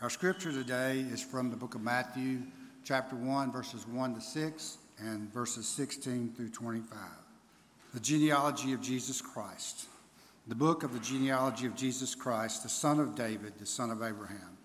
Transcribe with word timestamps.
Our 0.00 0.10
scripture 0.10 0.52
today 0.52 1.00
is 1.10 1.20
from 1.20 1.50
the 1.50 1.56
book 1.56 1.74
of 1.74 1.80
Matthew, 1.80 2.42
chapter 2.84 3.16
1, 3.16 3.50
verses 3.50 3.84
1 3.84 4.14
to 4.14 4.20
6, 4.20 4.78
and 5.00 5.28
verses 5.32 5.66
16 5.66 6.34
through 6.36 6.50
25. 6.50 6.96
The 7.94 7.98
genealogy 7.98 8.72
of 8.74 8.80
Jesus 8.80 9.20
Christ. 9.20 9.86
The 10.46 10.54
book 10.54 10.84
of 10.84 10.92
the 10.92 11.00
genealogy 11.00 11.66
of 11.66 11.74
Jesus 11.74 12.14
Christ, 12.14 12.62
the 12.62 12.68
son 12.68 13.00
of 13.00 13.16
David, 13.16 13.54
the 13.58 13.66
son 13.66 13.90
of 13.90 14.00
Abraham. 14.00 14.56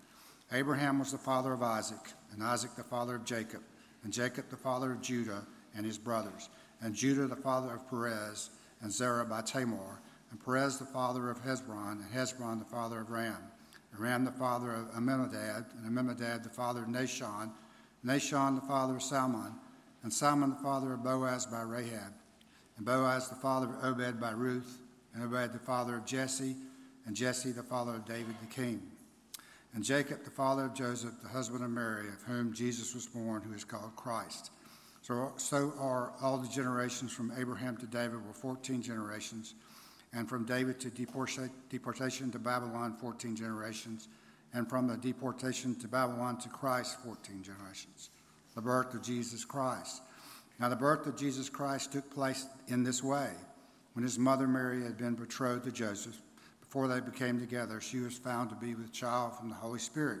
Abraham 0.52 1.00
was 1.00 1.10
the 1.10 1.18
father 1.18 1.52
of 1.52 1.64
Isaac, 1.64 2.12
and 2.30 2.40
Isaac 2.40 2.76
the 2.76 2.84
father 2.84 3.16
of 3.16 3.24
Jacob, 3.24 3.62
and 4.04 4.12
Jacob 4.12 4.48
the 4.50 4.56
father 4.56 4.92
of 4.92 5.02
Judah 5.02 5.44
and 5.76 5.84
his 5.84 5.98
brothers, 5.98 6.48
and 6.80 6.94
Judah 6.94 7.26
the 7.26 7.34
father 7.34 7.74
of 7.74 7.90
Perez, 7.90 8.50
and 8.82 8.92
Zerah 8.92 9.24
by 9.24 9.40
Tamar, 9.40 10.00
and 10.30 10.44
Perez 10.44 10.78
the 10.78 10.84
father 10.84 11.28
of 11.28 11.42
Hezron, 11.42 12.04
and 12.04 12.12
Hezron 12.14 12.60
the 12.60 12.64
father 12.64 13.00
of 13.00 13.10
Ram 13.10 13.50
Ram 13.98 14.24
the 14.24 14.32
father 14.32 14.72
of 14.72 14.88
Amminadab, 14.96 15.66
and 15.76 15.86
Amminadab 15.86 16.42
the 16.42 16.48
father 16.48 16.82
of 16.82 16.88
Nahshon, 16.88 17.50
Nahshon 18.04 18.60
the 18.60 18.66
father 18.66 18.96
of 18.96 19.02
Salmon, 19.02 19.54
and 20.02 20.12
Salmon 20.12 20.50
the 20.50 20.62
father 20.62 20.92
of 20.94 21.02
Boaz 21.02 21.46
by 21.46 21.62
Rahab, 21.62 22.12
and 22.76 22.84
Boaz 22.86 23.28
the 23.28 23.36
father 23.36 23.68
of 23.68 23.84
Obed 23.84 24.20
by 24.20 24.30
Ruth, 24.30 24.78
and 25.14 25.22
Obed 25.22 25.52
the 25.52 25.58
father 25.58 25.96
of 25.96 26.04
Jesse, 26.04 26.56
and 27.06 27.14
Jesse 27.14 27.52
the 27.52 27.62
father 27.62 27.92
of 27.92 28.04
David 28.04 28.34
the 28.40 28.46
king, 28.46 28.82
and 29.74 29.84
Jacob 29.84 30.24
the 30.24 30.30
father 30.30 30.64
of 30.64 30.74
Joseph, 30.74 31.14
the 31.22 31.28
husband 31.28 31.64
of 31.64 31.70
Mary, 31.70 32.08
of 32.08 32.22
whom 32.22 32.52
Jesus 32.52 32.94
was 32.94 33.06
born, 33.06 33.42
who 33.42 33.52
is 33.52 33.64
called 33.64 33.94
Christ. 33.96 34.50
So, 35.02 35.32
so 35.36 35.74
are 35.78 36.12
all 36.22 36.38
the 36.38 36.48
generations 36.48 37.12
from 37.12 37.32
Abraham 37.36 37.76
to 37.76 37.86
David 37.86 38.24
were 38.26 38.32
14 38.32 38.80
generations 38.82 39.54
and 40.14 40.28
from 40.28 40.44
David 40.44 40.78
to 40.80 40.90
deportation 40.90 42.30
to 42.30 42.38
Babylon, 42.38 42.96
14 43.00 43.34
generations, 43.34 44.08
and 44.52 44.68
from 44.68 44.86
the 44.86 44.96
deportation 44.96 45.74
to 45.80 45.88
Babylon 45.88 46.38
to 46.38 46.48
Christ, 46.48 46.98
14 47.04 47.42
generations. 47.42 48.10
The 48.54 48.62
birth 48.62 48.94
of 48.94 49.02
Jesus 49.02 49.44
Christ. 49.44 50.02
Now, 50.60 50.68
the 50.68 50.76
birth 50.76 51.06
of 51.06 51.16
Jesus 51.16 51.48
Christ 51.48 51.92
took 51.92 52.08
place 52.14 52.46
in 52.68 52.84
this 52.84 53.02
way. 53.02 53.30
When 53.94 54.04
his 54.04 54.18
mother 54.18 54.46
Mary 54.46 54.82
had 54.82 54.96
been 54.96 55.14
betrothed 55.14 55.64
to 55.64 55.72
Joseph, 55.72 56.20
before 56.60 56.86
they 56.86 57.00
became 57.00 57.40
together, 57.40 57.80
she 57.80 57.98
was 57.98 58.16
found 58.16 58.50
to 58.50 58.56
be 58.56 58.74
with 58.74 58.92
child 58.92 59.36
from 59.36 59.48
the 59.48 59.54
Holy 59.56 59.80
Spirit. 59.80 60.20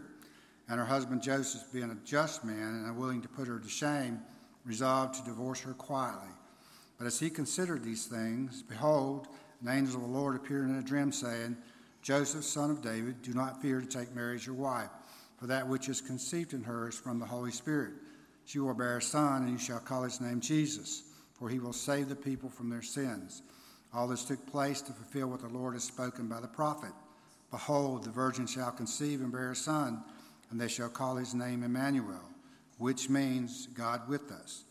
And 0.68 0.80
her 0.80 0.86
husband 0.86 1.22
Joseph, 1.22 1.62
being 1.72 1.90
a 1.90 2.06
just 2.06 2.44
man 2.44 2.56
and 2.56 2.86
unwilling 2.86 3.22
to 3.22 3.28
put 3.28 3.46
her 3.46 3.58
to 3.58 3.68
shame, 3.68 4.20
resolved 4.64 5.14
to 5.14 5.24
divorce 5.24 5.60
her 5.60 5.74
quietly. 5.74 6.32
But 6.98 7.06
as 7.06 7.20
he 7.20 7.30
considered 7.30 7.84
these 7.84 8.06
things, 8.06 8.62
behold, 8.62 9.28
an 9.64 9.70
angel 9.70 9.96
of 9.96 10.02
the 10.02 10.18
Lord 10.18 10.36
appeared 10.36 10.68
in 10.68 10.76
a 10.76 10.82
dream, 10.82 11.10
saying, 11.10 11.56
Joseph, 12.02 12.44
son 12.44 12.70
of 12.70 12.82
David, 12.82 13.22
do 13.22 13.32
not 13.32 13.62
fear 13.62 13.80
to 13.80 13.86
take 13.86 14.14
Mary 14.14 14.36
as 14.36 14.44
your 14.44 14.54
wife, 14.54 14.90
for 15.38 15.46
that 15.46 15.66
which 15.66 15.88
is 15.88 16.02
conceived 16.02 16.52
in 16.52 16.62
her 16.62 16.88
is 16.88 16.94
from 16.94 17.18
the 17.18 17.24
Holy 17.24 17.50
Spirit. 17.50 17.94
She 18.44 18.58
will 18.58 18.74
bear 18.74 18.98
a 18.98 19.02
son, 19.02 19.42
and 19.42 19.52
you 19.52 19.58
shall 19.58 19.78
call 19.78 20.02
his 20.02 20.20
name 20.20 20.40
Jesus, 20.40 21.04
for 21.32 21.48
he 21.48 21.58
will 21.58 21.72
save 21.72 22.10
the 22.10 22.14
people 22.14 22.50
from 22.50 22.68
their 22.68 22.82
sins. 22.82 23.42
All 23.94 24.06
this 24.06 24.24
took 24.24 24.44
place 24.46 24.82
to 24.82 24.92
fulfill 24.92 25.28
what 25.28 25.40
the 25.40 25.48
Lord 25.48 25.72
has 25.74 25.84
spoken 25.84 26.28
by 26.28 26.40
the 26.40 26.46
prophet. 26.46 26.92
Behold, 27.50 28.04
the 28.04 28.10
virgin 28.10 28.46
shall 28.46 28.70
conceive 28.70 29.22
and 29.22 29.32
bear 29.32 29.52
a 29.52 29.56
son, 29.56 30.04
and 30.50 30.60
they 30.60 30.68
shall 30.68 30.90
call 30.90 31.16
his 31.16 31.32
name 31.32 31.62
Emmanuel, 31.62 32.28
which 32.76 33.08
means 33.08 33.68
God 33.68 34.06
with 34.10 34.30
us. 34.30 34.64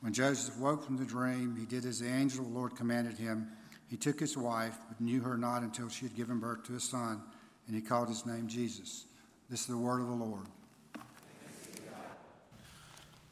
When 0.00 0.12
Joseph 0.12 0.58
woke 0.58 0.84
from 0.84 0.96
the 0.96 1.04
dream, 1.04 1.54
he 1.56 1.66
did 1.66 1.84
as 1.84 2.00
the 2.00 2.08
angel 2.08 2.40
of 2.40 2.50
the 2.50 2.58
Lord 2.58 2.74
commanded 2.74 3.16
him 3.16 3.52
he 3.90 3.96
took 3.96 4.20
his 4.20 4.36
wife, 4.36 4.78
but 4.88 5.00
knew 5.00 5.20
her 5.20 5.36
not 5.36 5.62
until 5.62 5.88
she 5.88 6.06
had 6.06 6.14
given 6.14 6.38
birth 6.38 6.62
to 6.64 6.76
a 6.76 6.80
son, 6.80 7.20
and 7.66 7.74
he 7.74 7.82
called 7.82 8.06
his 8.06 8.24
name 8.24 8.46
Jesus. 8.46 9.04
This 9.50 9.62
is 9.62 9.66
the 9.66 9.76
word 9.76 10.00
of 10.00 10.06
the 10.06 10.14
Lord. 10.14 10.46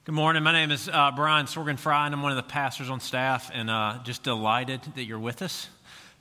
Good 0.04 0.14
morning. 0.16 0.42
My 0.42 0.50
name 0.52 0.72
is 0.72 0.88
uh, 0.88 1.12
Brian 1.14 1.46
Sorgenfrei, 1.46 2.06
and 2.06 2.14
I'm 2.14 2.22
one 2.22 2.32
of 2.32 2.36
the 2.36 2.42
pastors 2.42 2.90
on 2.90 2.98
staff, 2.98 3.52
and 3.54 3.70
uh, 3.70 3.98
just 4.02 4.24
delighted 4.24 4.80
that 4.96 5.04
you're 5.04 5.20
with 5.20 5.42
us. 5.42 5.68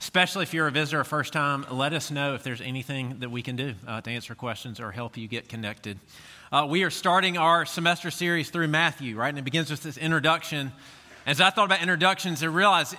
Especially 0.00 0.44
if 0.44 0.54
you're 0.54 0.68
a 0.68 0.70
visitor 0.70 1.02
first 1.02 1.32
time, 1.32 1.66
let 1.72 1.92
us 1.92 2.12
know 2.12 2.34
if 2.34 2.44
there's 2.44 2.60
anything 2.60 3.18
that 3.18 3.32
we 3.32 3.42
can 3.42 3.56
do 3.56 3.74
uh, 3.88 4.00
to 4.02 4.10
answer 4.10 4.36
questions 4.36 4.78
or 4.78 4.92
help 4.92 5.16
you 5.16 5.26
get 5.26 5.48
connected. 5.48 5.98
Uh, 6.52 6.64
we 6.70 6.84
are 6.84 6.90
starting 6.90 7.36
our 7.36 7.66
semester 7.66 8.12
series 8.12 8.50
through 8.50 8.68
Matthew, 8.68 9.16
right? 9.16 9.30
And 9.30 9.38
it 9.38 9.44
begins 9.44 9.68
with 9.68 9.82
this 9.82 9.96
introduction. 9.96 10.70
As 11.26 11.40
I 11.40 11.50
thought 11.50 11.64
about 11.64 11.82
introductions, 11.82 12.44
I 12.44 12.46
realized 12.46 12.94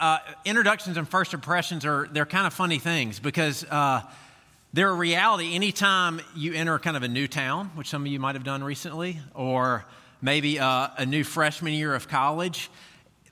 uh, 0.00 0.18
introductions 0.44 0.96
and 0.96 1.08
first 1.08 1.34
impressions 1.34 1.84
are 1.84 2.08
they're 2.12 2.26
kind 2.26 2.46
of 2.46 2.52
funny 2.52 2.78
things 2.78 3.18
because 3.18 3.64
uh, 3.64 4.02
they're 4.72 4.90
a 4.90 4.94
reality 4.94 5.54
anytime 5.54 6.20
you 6.34 6.54
enter 6.54 6.78
kind 6.78 6.96
of 6.96 7.02
a 7.02 7.08
new 7.08 7.28
town, 7.28 7.70
which 7.74 7.88
some 7.88 8.02
of 8.02 8.08
you 8.08 8.18
might 8.18 8.34
have 8.34 8.44
done 8.44 8.64
recently, 8.64 9.18
or 9.34 9.84
maybe 10.20 10.58
uh, 10.58 10.88
a 10.96 11.04
new 11.04 11.24
freshman 11.24 11.74
year 11.74 11.94
of 11.94 12.08
college. 12.08 12.70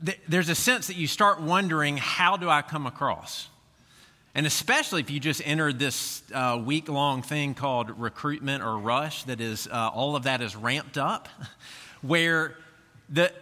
Th- 0.04 0.20
there's 0.28 0.48
a 0.48 0.54
sense 0.54 0.88
that 0.88 0.96
you 0.96 1.06
start 1.06 1.40
wondering, 1.40 1.96
how 1.96 2.36
do 2.36 2.48
I 2.48 2.62
come 2.62 2.86
across? 2.86 3.48
And 4.34 4.46
especially 4.46 5.00
if 5.00 5.10
you 5.10 5.18
just 5.18 5.42
entered 5.44 5.78
this 5.78 6.22
uh, 6.32 6.60
week 6.64 6.88
long 6.88 7.22
thing 7.22 7.54
called 7.54 7.98
recruitment 7.98 8.62
or 8.62 8.78
rush, 8.78 9.24
that 9.24 9.40
is, 9.40 9.66
uh, 9.66 9.90
all 9.92 10.14
of 10.16 10.24
that 10.24 10.40
is 10.40 10.54
ramped 10.54 10.98
up, 10.98 11.28
where 12.02 12.56
the 13.08 13.32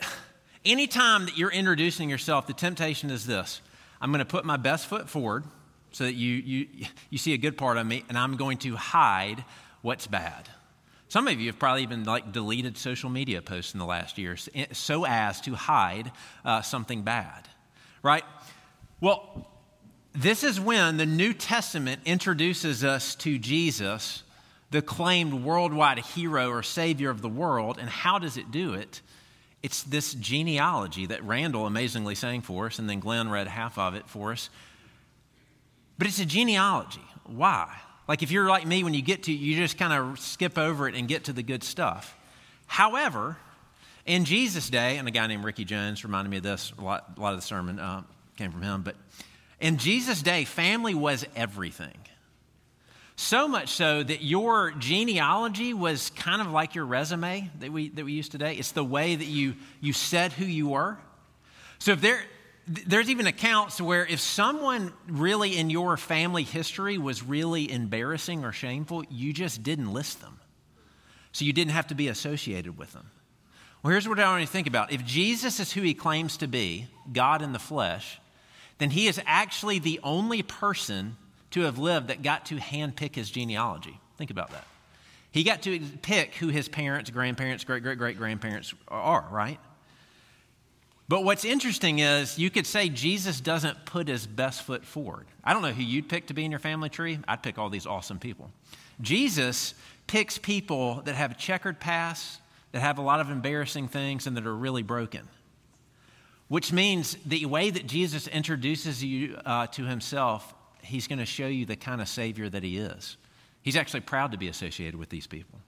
anytime 0.69 1.25
that 1.25 1.37
you're 1.37 1.51
introducing 1.51 2.11
yourself, 2.11 2.47
the 2.47 2.53
temptation 2.53 3.11
is 3.11 3.27
this 3.27 3.61
I'm 4.01 4.11
going 4.13 4.21
to 4.21 4.25
put 4.25 4.45
my 4.45 4.57
best 4.57 4.87
foot 4.87 5.09
forward 5.09 5.45
so 5.91 6.05
that 6.05 6.15
you, 6.15 6.35
you, 6.35 6.67
you 7.11 7.19
see 7.19 7.33
a 7.33 7.39
good 7.39 7.57
part 7.57 7.79
of 7.79 7.87
me, 7.87 8.05
and 8.09 8.19
I'm 8.19 8.37
going 8.37 8.59
to 8.59 8.77
hide 8.77 9.45
what's 9.83 10.07
bad. 10.07 10.49
Some 11.09 11.27
of 11.27 11.41
you 11.41 11.47
have 11.47 11.59
probably 11.59 11.83
even 11.83 12.05
like 12.05 12.33
deleted 12.33 12.77
social 12.77 13.09
media 13.09 13.41
posts 13.41 13.73
in 13.73 13.81
the 13.81 13.87
last 13.87 14.19
year 14.19 14.37
so 14.73 15.07
as 15.07 15.41
to 15.43 15.55
hide 15.55 16.13
uh, 16.45 16.61
something 16.61 17.03
bad, 17.03 17.49
right? 18.03 18.25
Well, 19.01 19.49
this 20.13 20.45
is 20.45 20.61
when 20.61 20.99
the 20.99 21.07
New 21.07 21.33
Testament 21.33 22.03
introduces 22.05 22.85
us 22.85 23.15
to 23.17 23.39
Jesus, 23.39 24.23
the 24.71 24.83
claimed 24.83 25.33
worldwide 25.45 25.99
hero 26.01 26.51
or 26.51 26.63
savior 26.63 27.09
of 27.09 27.23
the 27.23 27.29
world. 27.29 27.79
And 27.81 27.89
how 27.89 28.19
does 28.19 28.37
it 28.37 28.51
do 28.51 28.75
it? 28.75 29.01
It's 29.63 29.83
this 29.83 30.15
genealogy 30.15 31.07
that 31.07 31.23
Randall 31.25 31.67
amazingly 31.67 32.15
sang 32.15 32.43
for 32.43 32.67
us, 32.67 32.79
and 32.79 32.89
then 32.89 33.01
Glenn 33.01 33.29
read 33.29 33.49
half 33.49 33.79
of 33.79 33.95
it 33.95 34.09
for 34.09 34.33
us. 34.33 34.51
But 35.99 36.07
it's 36.07 36.21
a 36.21 36.27
genealogy. 36.27 37.05
Why? 37.27 37.75
Like 38.07 38.23
if 38.23 38.31
you're 38.31 38.49
like 38.49 38.67
me, 38.67 38.85
when 38.85 38.95
you 38.95 39.03
get 39.03 39.25
to 39.25 39.33
you 39.33 39.57
just 39.57 39.77
kind 39.77 39.93
of 39.93 40.19
skip 40.19 40.57
over 40.57 40.89
it 40.89 40.95
and 40.95 41.09
get 41.09 41.25
to 41.25 41.33
the 41.33 41.43
good 41.43 41.63
stuff. 41.63 42.17
However, 42.67 43.37
in 44.07 44.25
Jesus' 44.25 44.71
day, 44.71 44.97
and 44.97 45.07
a 45.09 45.11
guy 45.11 45.27
named 45.27 45.45
Ricky 45.45 45.65
Jones 45.65 46.05
reminded 46.05 46.31
me 46.31 46.39
of 46.39 46.43
this, 46.43 46.73
a 46.79 46.83
lot, 46.83 47.13
a 47.17 47.21
lot 47.21 47.35
of 47.35 47.41
the 47.41 47.47
sermon 47.47 47.79
uh, 47.79 48.03
came 48.37 48.53
from 48.53 48.63
him, 48.63 48.83
but 48.83 48.97
in 49.61 49.77
Jesus' 49.77 50.23
day, 50.23 50.45
family 50.45 50.95
was 50.95 51.27
everything. 51.35 51.99
So 53.21 53.49
much 53.49 53.71
so 53.71 54.05
that 54.05 54.23
your 54.23 54.71
genealogy 54.71 55.75
was 55.75 56.11
kind 56.11 56.41
of 56.41 56.53
like 56.53 56.77
your 56.77 56.87
resume 56.87 57.51
that 57.59 57.73
we, 57.73 57.89
that 57.89 58.05
we 58.05 58.13
use 58.13 58.29
today. 58.29 58.55
It's 58.55 58.71
the 58.71 58.85
way 58.85 59.17
that 59.17 59.25
you, 59.25 59.57
you 59.81 59.93
said 59.93 60.33
who 60.33 60.45
you 60.45 60.69
were. 60.69 60.99
So 61.81 61.91
if 61.91 62.01
there, 62.01 62.21
there's 62.69 63.11
even 63.11 63.27
accounts 63.27 63.81
where 63.81 64.07
if 64.07 64.21
someone 64.21 64.93
really 65.09 65.59
in 65.59 65.69
your 65.69 65.97
family 65.97 66.45
history 66.45 66.97
was 66.97 67.21
really 67.21 67.69
embarrassing 67.69 68.45
or 68.45 68.53
shameful, 68.53 69.03
you 69.11 69.33
just 69.33 69.65
didn't 69.65 69.93
list 69.93 70.21
them. 70.21 70.39
So 71.33 71.45
you 71.45 71.53
didn't 71.53 71.73
have 71.73 71.89
to 71.89 71.97
be 71.97 72.07
associated 72.07 72.79
with 72.79 72.93
them. 72.93 73.11
Well, 73.83 73.91
here's 73.91 74.09
what 74.09 74.21
I 74.21 74.31
want 74.31 74.43
you 74.43 74.47
to 74.47 74.53
think 74.53 74.69
about. 74.69 74.93
If 74.93 75.05
Jesus 75.05 75.59
is 75.59 75.73
who 75.73 75.83
he 75.83 75.93
claims 75.93 76.37
to 76.37 76.47
be, 76.47 76.87
God 77.13 77.43
in 77.43 77.53
the 77.53 77.59
flesh, 77.59 78.21
then 78.79 78.91
he 78.91 79.09
is 79.09 79.21
actually 79.27 79.81
the 79.81 79.99
only 80.05 80.43
person 80.43 81.17
to 81.53 81.63
have 81.63 81.79
lived 81.79 82.09
that 82.09 82.23
got 82.23 82.47
to 82.47 82.57
handpick 82.57 83.15
his 83.15 83.31
genealogy. 83.31 83.99
Think 84.17 84.31
about 84.31 84.51
that. 84.51 84.65
He 85.31 85.45
got 85.45 85.63
to 85.63 85.81
pick 86.03 86.35
who 86.35 86.49
his 86.49 86.69
parents, 86.69 87.11
grandparents, 87.11 87.65
great 87.65 87.83
great 87.83 87.99
great 87.99 88.17
grandparents 88.17 88.75
are, 88.89 89.27
right? 89.31 89.61
But 91.09 91.25
what's 91.25 91.45
interesting 91.45 92.01
is 92.01 92.39
you 92.39 92.51
could 92.51 92.67
say 92.67 92.91
Jesus 92.91 93.41
doesn't 93.41 93.87
put 93.87 94.09
his 94.09 94.27
best 94.27 94.63
foot 94.63 94.85
forward. 94.85 95.27
I 95.43 95.55
don't 95.55 95.63
know 95.63 95.73
who 95.73 95.83
you'd 95.83 96.09
pick 96.09 96.27
to 96.27 96.35
be 96.35 96.45
in 96.45 96.51
your 96.51 96.61
family 96.61 96.91
tree. 96.91 97.19
I'd 97.27 97.43
pick 97.43 97.59
all 97.59 97.71
these 97.71 97.87
awesome 97.87 98.19
people. 98.19 98.51
Jesus 99.01 99.75
picks 100.07 100.37
people 100.37 101.03
that 101.07 101.15
have 101.15 101.33
a 101.33 101.35
checkered 101.35 101.81
past, 101.81 102.41
that 102.73 102.81
have 102.81 102.99
a 102.99 103.03
lot 103.03 103.21
of 103.21 103.31
embarrassing 103.31 103.89
things, 103.89 104.27
and 104.27 104.37
that 104.37 104.47
are 104.47 104.55
really 104.55 104.83
broken. 104.83 105.29
Which 106.49 106.73
means 106.73 107.17
the 107.25 107.47
way 107.47 107.71
that 107.71 107.87
Jesus 107.87 108.27
introduces 108.27 109.03
you 109.03 109.39
uh, 109.47 109.67
to 109.69 109.85
himself 109.85 110.55
he's 110.89 111.07
going 111.07 111.19
to 111.19 111.27
show 111.27 111.47
you 111.47 111.67
the 111.67 111.77
kind 111.77 112.01
of 112.01 112.09
Savior 112.09 112.49
that 112.49 112.63
he 112.63 112.79
is. 112.79 113.17
He's 113.63 113.77
actually 113.77 114.01
proud 114.01 114.33
to 114.33 114.39
be 114.39 114.49
associated 114.49 114.97
with 114.97 115.09
these 115.09 115.27
people. 115.27 115.59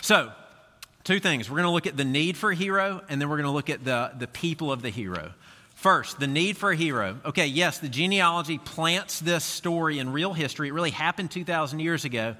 So, 0.00 0.32
two 1.04 1.20
things. 1.20 1.50
We're 1.50 1.56
going 1.56 1.68
to 1.68 1.72
look 1.72 1.86
at 1.86 1.96
the 1.96 2.04
need 2.04 2.36
for 2.36 2.50
a 2.50 2.54
hero, 2.54 3.02
and 3.08 3.20
then 3.20 3.28
we're 3.28 3.36
going 3.36 3.46
to 3.46 3.52
look 3.52 3.70
at 3.70 3.84
the, 3.84 4.12
the 4.18 4.26
people 4.26 4.72
of 4.72 4.82
the 4.82 4.90
hero. 4.90 5.32
First, 5.74 6.20
the 6.20 6.26
need 6.26 6.56
for 6.56 6.70
a 6.70 6.76
hero. 6.76 7.18
Okay, 7.24 7.46
yes, 7.46 7.78
the 7.78 7.88
genealogy 7.88 8.58
plants 8.58 9.20
this 9.20 9.44
story 9.44 9.98
in 9.98 10.12
real 10.12 10.32
history. 10.32 10.68
It 10.68 10.72
really 10.72 10.90
happened 10.90 11.30
2,000 11.30 11.80
years 11.80 12.04
ago. 12.04 12.36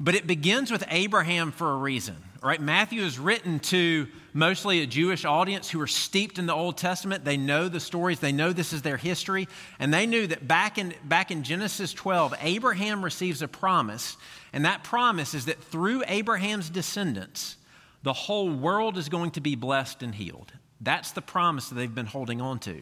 But 0.00 0.14
it 0.14 0.26
begins 0.26 0.70
with 0.70 0.84
Abraham 0.88 1.50
for 1.50 1.72
a 1.72 1.76
reason, 1.76 2.16
right? 2.42 2.60
Matthew 2.60 3.02
is 3.02 3.18
written 3.18 3.58
to 3.60 4.06
mostly 4.38 4.80
a 4.80 4.86
Jewish 4.86 5.24
audience 5.24 5.68
who 5.68 5.80
are 5.80 5.88
steeped 5.88 6.38
in 6.38 6.46
the 6.46 6.54
Old 6.54 6.78
Testament. 6.78 7.24
They 7.24 7.36
know 7.36 7.68
the 7.68 7.80
stories, 7.80 8.20
they 8.20 8.32
know 8.32 8.52
this 8.52 8.72
is 8.72 8.82
their 8.82 8.96
history, 8.96 9.48
and 9.80 9.92
they 9.92 10.06
knew 10.06 10.28
that 10.28 10.46
back 10.46 10.78
in, 10.78 10.94
back 11.04 11.30
in 11.32 11.42
Genesis 11.42 11.92
12, 11.92 12.34
Abraham 12.40 13.04
receives 13.04 13.42
a 13.42 13.48
promise, 13.48 14.16
and 14.52 14.64
that 14.64 14.84
promise 14.84 15.34
is 15.34 15.46
that 15.46 15.62
through 15.62 16.04
Abraham's 16.06 16.70
descendants, 16.70 17.56
the 18.04 18.12
whole 18.12 18.48
world 18.48 18.96
is 18.96 19.08
going 19.08 19.32
to 19.32 19.40
be 19.40 19.56
blessed 19.56 20.04
and 20.04 20.14
healed. 20.14 20.52
That's 20.80 21.10
the 21.10 21.20
promise 21.20 21.68
that 21.68 21.74
they've 21.74 21.92
been 21.92 22.06
holding 22.06 22.40
on 22.40 22.60
to. 22.60 22.80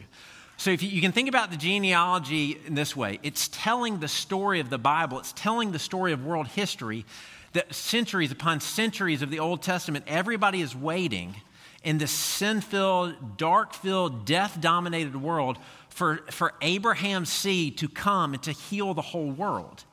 So 0.57 0.69
if 0.69 0.83
you, 0.83 0.89
you, 0.89 1.01
can 1.01 1.11
think 1.11 1.27
about 1.27 1.49
the 1.49 1.57
genealogy 1.57 2.59
in 2.67 2.75
this 2.75 2.95
way, 2.95 3.19
it's 3.23 3.47
telling 3.47 3.99
the 3.99 4.07
story 4.07 4.59
of 4.59 4.69
the 4.69 4.77
Bible, 4.77 5.19
it's 5.19 5.33
telling 5.33 5.71
the 5.71 5.79
story 5.79 6.13
of 6.13 6.23
world 6.23 6.47
history 6.47 7.05
that 7.53 7.73
centuries 7.73 8.31
upon 8.31 8.59
centuries 8.59 9.23
of 9.23 9.31
the 9.31 9.39
Old 9.39 9.63
Testament, 9.63 10.05
everybody 10.07 10.61
is 10.61 10.75
waiting 10.75 11.35
in 11.87 11.99
this 11.99 12.11
sin 12.11 12.59
filled, 12.59 13.37
dark 13.37 13.73
filled, 13.73 14.25
death 14.25 14.59
dominated 14.59 15.15
world 15.15 15.57
for, 15.87 16.17
for 16.31 16.53
Abraham's 16.61 17.31
seed 17.31 17.77
to 17.77 17.87
come 17.87 18.33
and 18.33 18.43
to 18.43 18.51
heal 18.51 18.93
the 18.93 19.01
whole 19.01 19.31
world. 19.31 19.85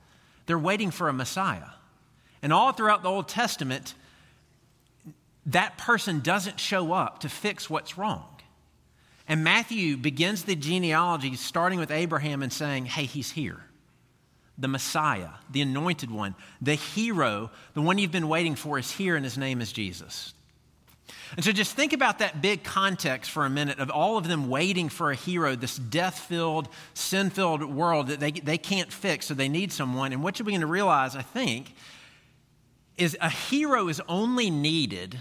They're 0.47 0.59
waiting 0.59 0.91
for 0.91 1.09
a 1.09 1.13
Messiah. 1.13 1.71
And 2.43 2.53
all 2.53 2.73
throughout 2.73 3.05
the 3.05 3.09
Old 3.09 3.29
Testament, 3.29 3.95
that 5.47 5.79
person 5.79 6.19
doesn't 6.19 6.59
show 6.59 6.93
up 6.93 7.21
to 7.21 7.29
fix 7.29 7.71
what's 7.71 7.97
wrong. 7.97 8.27
And 9.29 9.45
Matthew 9.45 9.97
begins 9.97 10.43
the 10.43 10.57
genealogy 10.57 11.37
starting 11.37 11.79
with 11.79 11.93
Abraham 11.93 12.43
and 12.43 12.53
saying, 12.53 12.87
Hey, 12.87 13.05
he's 13.05 13.31
here. 13.31 13.61
The 14.59 14.67
Messiah, 14.67 15.31
the 15.49 15.63
anointed 15.63 16.11
one, 16.11 16.35
the 16.61 16.75
hero, 16.75 17.53
the 17.75 17.83
one 17.83 17.99
you've 17.99 18.11
been 18.11 18.29
waiting 18.29 18.57
for 18.57 18.81
is 18.81 18.91
here, 18.91 19.15
and 19.15 19.25
his 19.25 19.39
name 19.39 19.61
is 19.61 19.71
Jesus. 19.71 20.35
And 21.37 21.45
so 21.45 21.53
just 21.53 21.75
think 21.75 21.93
about 21.93 22.21
that 22.21 22.41
big 22.41 22.63
context 22.63 23.31
for 23.31 23.45
a 23.45 23.51
minute 23.51 23.81
of 23.81 23.91
all 23.91 24.17
of 24.17 24.29
them 24.29 24.49
waiting 24.49 24.89
for 24.89 25.11
a 25.11 25.15
hero, 25.17 25.57
this 25.57 25.77
death 25.77 26.19
filled, 26.19 26.69
sin 26.95 27.31
filled 27.31 27.65
world 27.65 28.09
that 28.09 28.21
they, 28.21 28.31
they 28.31 28.59
can't 28.59 28.93
fix, 28.93 29.27
so 29.27 29.35
they 29.35 29.49
need 29.49 29.73
someone. 29.73 30.13
And 30.13 30.23
what 30.23 30.39
you're 30.39 30.45
beginning 30.45 30.67
to 30.67 30.73
realize, 30.73 31.17
I 31.17 31.23
think, 31.23 31.75
is 32.97 33.17
a 33.21 33.29
hero 33.29 33.89
is 33.89 34.01
only 34.09 34.51
needed 34.51 35.19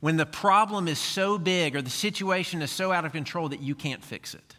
when 0.00 0.16
the 0.16 0.26
problem 0.26 0.88
is 0.88 0.98
so 0.98 1.38
big 1.38 1.74
or 1.76 1.82
the 1.82 1.90
situation 1.90 2.60
is 2.62 2.70
so 2.70 2.92
out 2.92 3.04
of 3.04 3.12
control 3.12 3.48
that 3.48 3.60
you 3.60 3.74
can't 3.74 4.04
fix 4.04 4.34
it. 4.34 4.56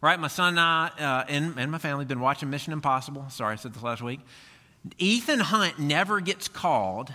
Right? 0.00 0.18
My 0.18 0.28
son 0.28 0.50
and 0.50 0.60
I 0.60 0.90
uh, 0.98 1.24
and, 1.28 1.58
and 1.58 1.72
my 1.72 1.78
family 1.78 2.02
have 2.02 2.08
been 2.08 2.20
watching 2.20 2.50
Mission 2.50 2.72
Impossible. 2.72 3.28
Sorry, 3.30 3.54
I 3.54 3.56
said 3.56 3.74
this 3.74 3.82
last 3.82 4.02
week. 4.02 4.20
Ethan 4.98 5.40
Hunt 5.40 5.80
never 5.80 6.20
gets 6.20 6.46
called 6.46 7.12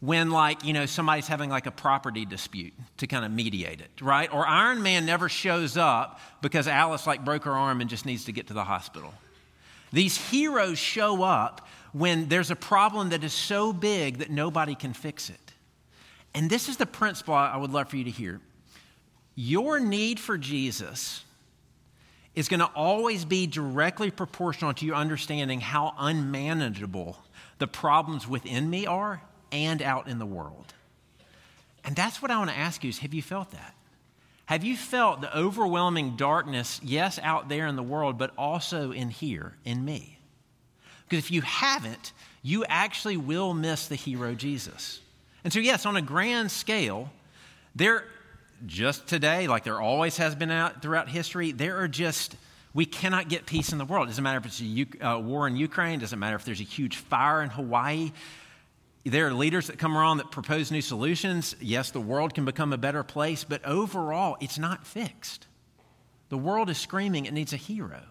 when 0.00 0.30
like 0.30 0.64
you 0.64 0.72
know 0.72 0.86
somebody's 0.86 1.26
having 1.26 1.50
like 1.50 1.66
a 1.66 1.70
property 1.70 2.24
dispute 2.24 2.72
to 2.98 3.06
kind 3.06 3.24
of 3.24 3.30
mediate 3.30 3.80
it 3.80 3.90
right? 4.00 4.32
Or 4.32 4.46
iron 4.46 4.82
man 4.82 5.06
never 5.06 5.28
shows 5.28 5.76
up 5.76 6.20
because 6.40 6.68
alice 6.68 7.06
like 7.06 7.24
broke 7.24 7.44
her 7.44 7.52
arm 7.52 7.80
and 7.80 7.90
just 7.90 8.06
needs 8.06 8.24
to 8.26 8.32
get 8.32 8.46
to 8.48 8.54
the 8.54 8.64
hospital. 8.64 9.12
These 9.92 10.16
heroes 10.30 10.78
show 10.78 11.22
up 11.22 11.66
when 11.92 12.28
there's 12.28 12.50
a 12.50 12.56
problem 12.56 13.10
that 13.10 13.24
is 13.24 13.32
so 13.32 13.72
big 13.72 14.18
that 14.18 14.30
nobody 14.30 14.74
can 14.74 14.92
fix 14.92 15.30
it. 15.30 15.40
And 16.34 16.50
this 16.50 16.68
is 16.68 16.76
the 16.76 16.86
principle 16.86 17.34
I 17.34 17.56
would 17.56 17.72
love 17.72 17.88
for 17.88 17.96
you 17.96 18.04
to 18.04 18.10
hear. 18.10 18.40
Your 19.34 19.80
need 19.80 20.20
for 20.20 20.36
Jesus 20.36 21.24
is 22.34 22.48
going 22.48 22.60
to 22.60 22.66
always 22.66 23.24
be 23.24 23.46
directly 23.46 24.10
proportional 24.10 24.74
to 24.74 24.84
your 24.84 24.94
understanding 24.94 25.60
how 25.60 25.94
unmanageable 25.98 27.18
the 27.58 27.66
problems 27.66 28.28
within 28.28 28.68
me 28.68 28.86
are 28.86 29.22
and 29.52 29.82
out 29.82 30.08
in 30.08 30.18
the 30.18 30.26
world. 30.26 30.74
And 31.84 31.96
that's 31.96 32.20
what 32.20 32.30
I 32.30 32.38
want 32.38 32.50
to 32.50 32.56
ask 32.56 32.84
you 32.84 32.90
is 32.90 32.98
have 32.98 33.14
you 33.14 33.22
felt 33.22 33.50
that? 33.52 33.74
Have 34.46 34.64
you 34.64 34.76
felt 34.76 35.20
the 35.20 35.36
overwhelming 35.36 36.16
darkness, 36.16 36.80
yes, 36.82 37.18
out 37.22 37.50
there 37.50 37.66
in 37.66 37.76
the 37.76 37.82
world, 37.82 38.16
but 38.16 38.32
also 38.38 38.92
in 38.92 39.10
here, 39.10 39.52
in 39.64 39.84
me? 39.84 40.18
Because 41.06 41.22
if 41.24 41.30
you 41.30 41.42
haven't, 41.42 42.12
you 42.42 42.64
actually 42.66 43.18
will 43.18 43.52
miss 43.52 43.88
the 43.88 43.94
hero 43.94 44.34
Jesus. 44.34 45.00
And 45.44 45.52
so, 45.52 45.60
yes, 45.60 45.86
on 45.86 45.96
a 45.96 46.02
grand 46.02 46.50
scale, 46.50 47.10
there, 47.74 48.04
just 48.66 49.06
today, 49.06 49.48
like 49.48 49.64
there 49.64 49.80
always 49.80 50.16
has 50.16 50.34
been 50.34 50.50
out 50.50 50.82
throughout 50.82 51.08
history, 51.08 51.52
there 51.52 51.76
are 51.78 51.88
just, 51.88 52.34
we 52.74 52.86
cannot 52.86 53.28
get 53.28 53.46
peace 53.46 53.72
in 53.72 53.78
the 53.78 53.84
world. 53.84 54.08
It 54.08 54.12
doesn't 54.12 54.24
matter 54.24 54.38
if 54.38 54.46
it's 54.46 54.60
a 54.60 55.06
uh, 55.06 55.18
war 55.18 55.46
in 55.46 55.56
Ukraine, 55.56 55.94
it 55.94 56.00
doesn't 56.00 56.18
matter 56.18 56.36
if 56.36 56.44
there's 56.44 56.60
a 56.60 56.64
huge 56.64 56.96
fire 56.96 57.42
in 57.42 57.50
Hawaii. 57.50 58.12
There 59.08 59.26
are 59.26 59.32
leaders 59.32 59.68
that 59.68 59.78
come 59.78 59.96
around 59.96 60.18
that 60.18 60.30
propose 60.30 60.70
new 60.70 60.82
solutions. 60.82 61.56
Yes, 61.60 61.90
the 61.90 62.00
world 62.00 62.34
can 62.34 62.44
become 62.44 62.72
a 62.72 62.78
better 62.78 63.02
place, 63.02 63.44
but 63.44 63.64
overall, 63.64 64.36
it's 64.40 64.58
not 64.58 64.86
fixed. 64.86 65.46
The 66.28 66.38
world 66.38 66.68
is 66.68 66.78
screaming 66.78 67.26
it 67.26 67.32
needs 67.32 67.52
a 67.52 67.56
hero. 67.56 68.02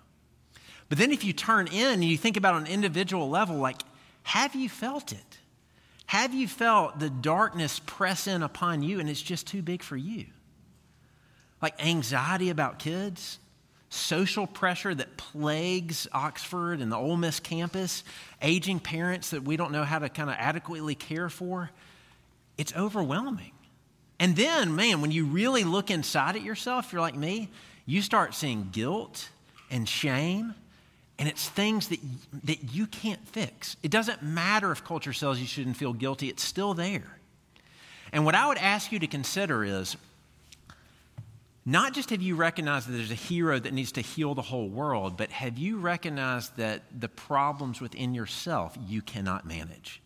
But 0.90 0.98
then 0.98 1.12
if 1.12 1.24
you 1.24 1.34
turn 1.34 1.68
in 1.68 1.94
and 1.94 2.04
you 2.04 2.18
think 2.18 2.38
about 2.38 2.56
an 2.56 2.68
individual 2.68 3.30
level, 3.30 3.58
like, 3.58 3.82
have 4.24 4.56
you 4.56 4.70
felt 4.70 5.12
it? 5.12 5.38
Have 6.08 6.34
you 6.34 6.48
felt 6.48 7.00
the 7.00 7.10
darkness 7.10 7.82
press 7.86 8.28
in 8.28 8.42
upon 8.42 8.82
you 8.82 9.00
and 9.00 9.10
it's 9.10 9.22
just 9.22 9.46
too 9.46 9.62
big 9.62 9.84
for 9.84 9.98
you? 9.98 10.26
Like 11.62 11.84
anxiety 11.86 12.50
about 12.50 12.80
kids, 12.80 13.40
social 13.89 14.48
pressure 14.48 14.94
that 14.94 15.18
plagues 15.18 16.07
Oxford 16.13 16.81
and 16.81 16.92
the 16.92 16.95
Ole 16.95 17.18
Miss 17.18 17.39
campus, 17.39 18.04
aging 18.42 18.80
parents 18.80 19.30
that 19.31 19.44
we 19.44 19.57
don't 19.57 19.72
know 19.72 19.84
how 19.84 20.00
to 20.00 20.10
kind 20.10 20.30
of 20.30 20.36
adequately 20.38 20.95
care 20.95 21.30
for. 21.30 21.69
It's 22.57 22.75
overwhelming. 22.75 23.51
And 24.19 24.36
then, 24.36 24.75
man, 24.75 25.01
when 25.01 25.12
you 25.12 25.25
really 25.25 25.63
look 25.63 25.92
inside 25.92 26.36
at 26.36 26.42
yourself, 26.42 26.92
you're 26.92 27.01
like 27.01 27.16
me, 27.16 27.50
you 27.86 28.01
start 28.01 28.34
seeing 28.34 28.69
guilt 28.72 29.30
and 29.69 29.88
shame 29.88 30.54
and 31.19 31.28
it's 31.28 31.50
things 31.50 31.88
that, 31.88 32.00
that 32.44 32.75
you 32.75 32.86
can't 32.86 33.25
fix. 33.28 33.75
It 33.81 33.89
doesn't 33.89 34.22
matter 34.22 34.72
if 34.72 34.84
culture 34.84 35.13
says 35.13 35.39
you 35.39 35.48
shouldn't 35.48 35.78
feel 35.78 35.94
guilty, 35.94 36.30
it's 36.30 36.44
still 36.44 36.74
there. 36.74 37.18
And 38.12 38.24
what 38.24 38.36
I 38.36 38.48
would 38.48 38.57
ask 38.57 38.92
you 38.92 39.00
to 39.00 39.07
consider 39.07 39.63
is 39.63 39.98
not 41.68 41.94
just 41.94 42.12
have 42.12 42.22
you 42.22 42.36
recognized 42.36 42.88
that 42.88 42.94
there's 42.94 43.12
a 43.12 43.16
hero 43.16 43.60
that 43.60 43.74
needs 43.74 43.92
to 43.92 44.02
heal 44.02 44.34
the 44.34 44.42
whole 44.42 44.69
world, 44.69 45.18
but 45.18 45.30
have 45.31 45.58
you 45.58 45.80
recognized 45.80 46.56
that 46.56 46.81
the 46.98 47.10
problems 47.10 47.81
within 47.81 48.14
yourself 48.14 48.78
you 48.88 49.02
cannot 49.02 49.46
manage? 49.46 50.02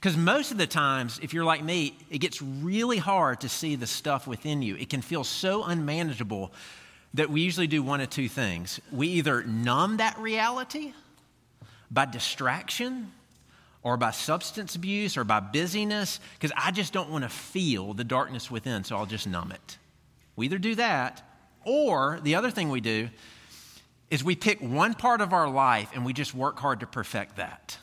Because 0.00 0.16
most 0.16 0.50
of 0.50 0.58
the 0.58 0.66
times, 0.66 1.20
if 1.22 1.32
you're 1.32 1.44
like 1.44 1.62
me, 1.62 1.96
it 2.10 2.18
gets 2.18 2.42
really 2.42 2.98
hard 2.98 3.42
to 3.42 3.48
see 3.48 3.76
the 3.76 3.86
stuff 3.86 4.26
within 4.26 4.62
you. 4.62 4.74
It 4.74 4.90
can 4.90 5.00
feel 5.00 5.22
so 5.22 5.62
unmanageable 5.62 6.52
that 7.14 7.30
we 7.30 7.42
usually 7.42 7.68
do 7.68 7.80
one 7.80 8.00
of 8.00 8.10
two 8.10 8.28
things. 8.28 8.80
We 8.90 9.06
either 9.06 9.44
numb 9.44 9.98
that 9.98 10.18
reality 10.18 10.92
by 11.88 12.06
distraction 12.06 13.12
or 13.84 13.96
by 13.96 14.10
substance 14.10 14.74
abuse 14.74 15.16
or 15.16 15.22
by 15.22 15.38
busyness, 15.38 16.18
because 16.36 16.50
I 16.56 16.72
just 16.72 16.92
don't 16.92 17.10
want 17.10 17.22
to 17.22 17.30
feel 17.30 17.94
the 17.94 18.02
darkness 18.02 18.50
within, 18.50 18.82
so 18.82 18.96
I'll 18.96 19.06
just 19.06 19.28
numb 19.28 19.52
it. 19.52 19.78
We 20.36 20.46
either 20.46 20.58
do 20.58 20.74
that, 20.76 21.22
or 21.64 22.20
the 22.22 22.34
other 22.34 22.50
thing 22.50 22.70
we 22.70 22.80
do 22.80 23.08
is 24.10 24.22
we 24.22 24.36
pick 24.36 24.60
one 24.60 24.94
part 24.94 25.20
of 25.20 25.32
our 25.32 25.48
life 25.48 25.90
and 25.94 26.04
we 26.04 26.12
just 26.12 26.34
work 26.34 26.58
hard 26.58 26.80
to 26.80 26.86
perfect 26.86 27.36
that. 27.36 27.78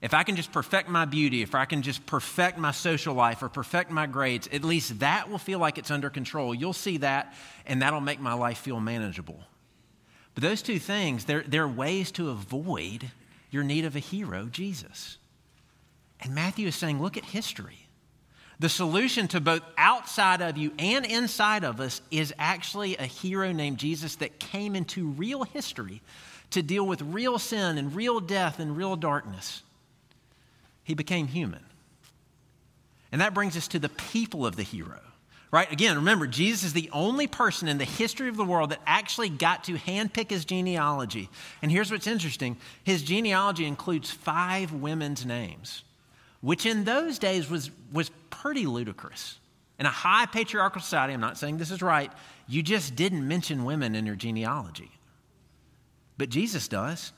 If 0.00 0.14
I 0.14 0.22
can 0.22 0.36
just 0.36 0.52
perfect 0.52 0.88
my 0.88 1.04
beauty, 1.04 1.42
if 1.42 1.54
I 1.54 1.64
can 1.64 1.82
just 1.82 2.06
perfect 2.06 2.56
my 2.56 2.70
social 2.70 3.14
life 3.14 3.42
or 3.42 3.48
perfect 3.48 3.90
my 3.90 4.06
grades, 4.06 4.48
at 4.52 4.62
least 4.62 5.00
that 5.00 5.28
will 5.28 5.38
feel 5.38 5.58
like 5.58 5.76
it's 5.76 5.90
under 5.90 6.08
control. 6.08 6.54
You'll 6.54 6.72
see 6.72 6.98
that, 6.98 7.34
and 7.66 7.82
that'll 7.82 8.00
make 8.00 8.20
my 8.20 8.32
life 8.32 8.58
feel 8.58 8.78
manageable. 8.78 9.40
But 10.34 10.44
those 10.44 10.62
two 10.62 10.78
things, 10.78 11.24
they're, 11.24 11.42
they're 11.42 11.66
ways 11.66 12.12
to 12.12 12.30
avoid 12.30 13.10
your 13.50 13.64
need 13.64 13.84
of 13.84 13.96
a 13.96 14.00
hero, 14.00 14.46
Jesus. 14.46 15.18
And 16.20 16.32
Matthew 16.32 16.68
is 16.68 16.76
saying, 16.76 17.02
look 17.02 17.16
at 17.16 17.24
history. 17.24 17.87
The 18.60 18.68
solution 18.68 19.28
to 19.28 19.40
both 19.40 19.62
outside 19.76 20.40
of 20.40 20.56
you 20.56 20.72
and 20.78 21.06
inside 21.06 21.62
of 21.62 21.80
us 21.80 22.00
is 22.10 22.34
actually 22.38 22.96
a 22.96 23.04
hero 23.04 23.52
named 23.52 23.78
Jesus 23.78 24.16
that 24.16 24.40
came 24.40 24.74
into 24.74 25.08
real 25.08 25.44
history 25.44 26.02
to 26.50 26.62
deal 26.62 26.86
with 26.86 27.02
real 27.02 27.38
sin 27.38 27.78
and 27.78 27.94
real 27.94 28.20
death 28.20 28.58
and 28.58 28.76
real 28.76 28.96
darkness. 28.96 29.62
He 30.82 30.94
became 30.94 31.28
human. 31.28 31.64
And 33.12 33.20
that 33.20 33.34
brings 33.34 33.56
us 33.56 33.68
to 33.68 33.78
the 33.78 33.88
people 33.88 34.44
of 34.44 34.56
the 34.56 34.62
hero, 34.62 35.00
right? 35.50 35.70
Again, 35.70 35.96
remember, 35.96 36.26
Jesus 36.26 36.64
is 36.64 36.72
the 36.72 36.90
only 36.92 37.26
person 37.26 37.68
in 37.68 37.78
the 37.78 37.84
history 37.84 38.28
of 38.28 38.36
the 38.36 38.44
world 38.44 38.70
that 38.70 38.80
actually 38.86 39.28
got 39.28 39.64
to 39.64 39.74
handpick 39.74 40.30
his 40.30 40.44
genealogy. 40.44 41.28
And 41.62 41.70
here's 41.70 41.90
what's 41.90 42.06
interesting 42.06 42.56
his 42.84 43.02
genealogy 43.02 43.66
includes 43.66 44.10
five 44.10 44.72
women's 44.72 45.24
names, 45.24 45.84
which 46.40 46.66
in 46.66 46.84
those 46.84 47.18
days 47.18 47.50
was, 47.50 47.70
was 47.92 48.10
pretty 48.30 48.66
ludicrous. 48.66 49.38
In 49.78 49.86
a 49.86 49.90
high 49.90 50.26
patriarchal 50.26 50.80
society, 50.80 51.14
I'm 51.14 51.20
not 51.20 51.38
saying 51.38 51.58
this 51.58 51.70
is 51.70 51.82
right, 51.82 52.12
you 52.46 52.62
just 52.62 52.96
didn't 52.96 53.26
mention 53.26 53.64
women 53.64 53.94
in 53.94 54.06
your 54.06 54.16
genealogy. 54.16 54.90
But 56.16 56.30
Jesus 56.30 56.66
does. 56.66 57.12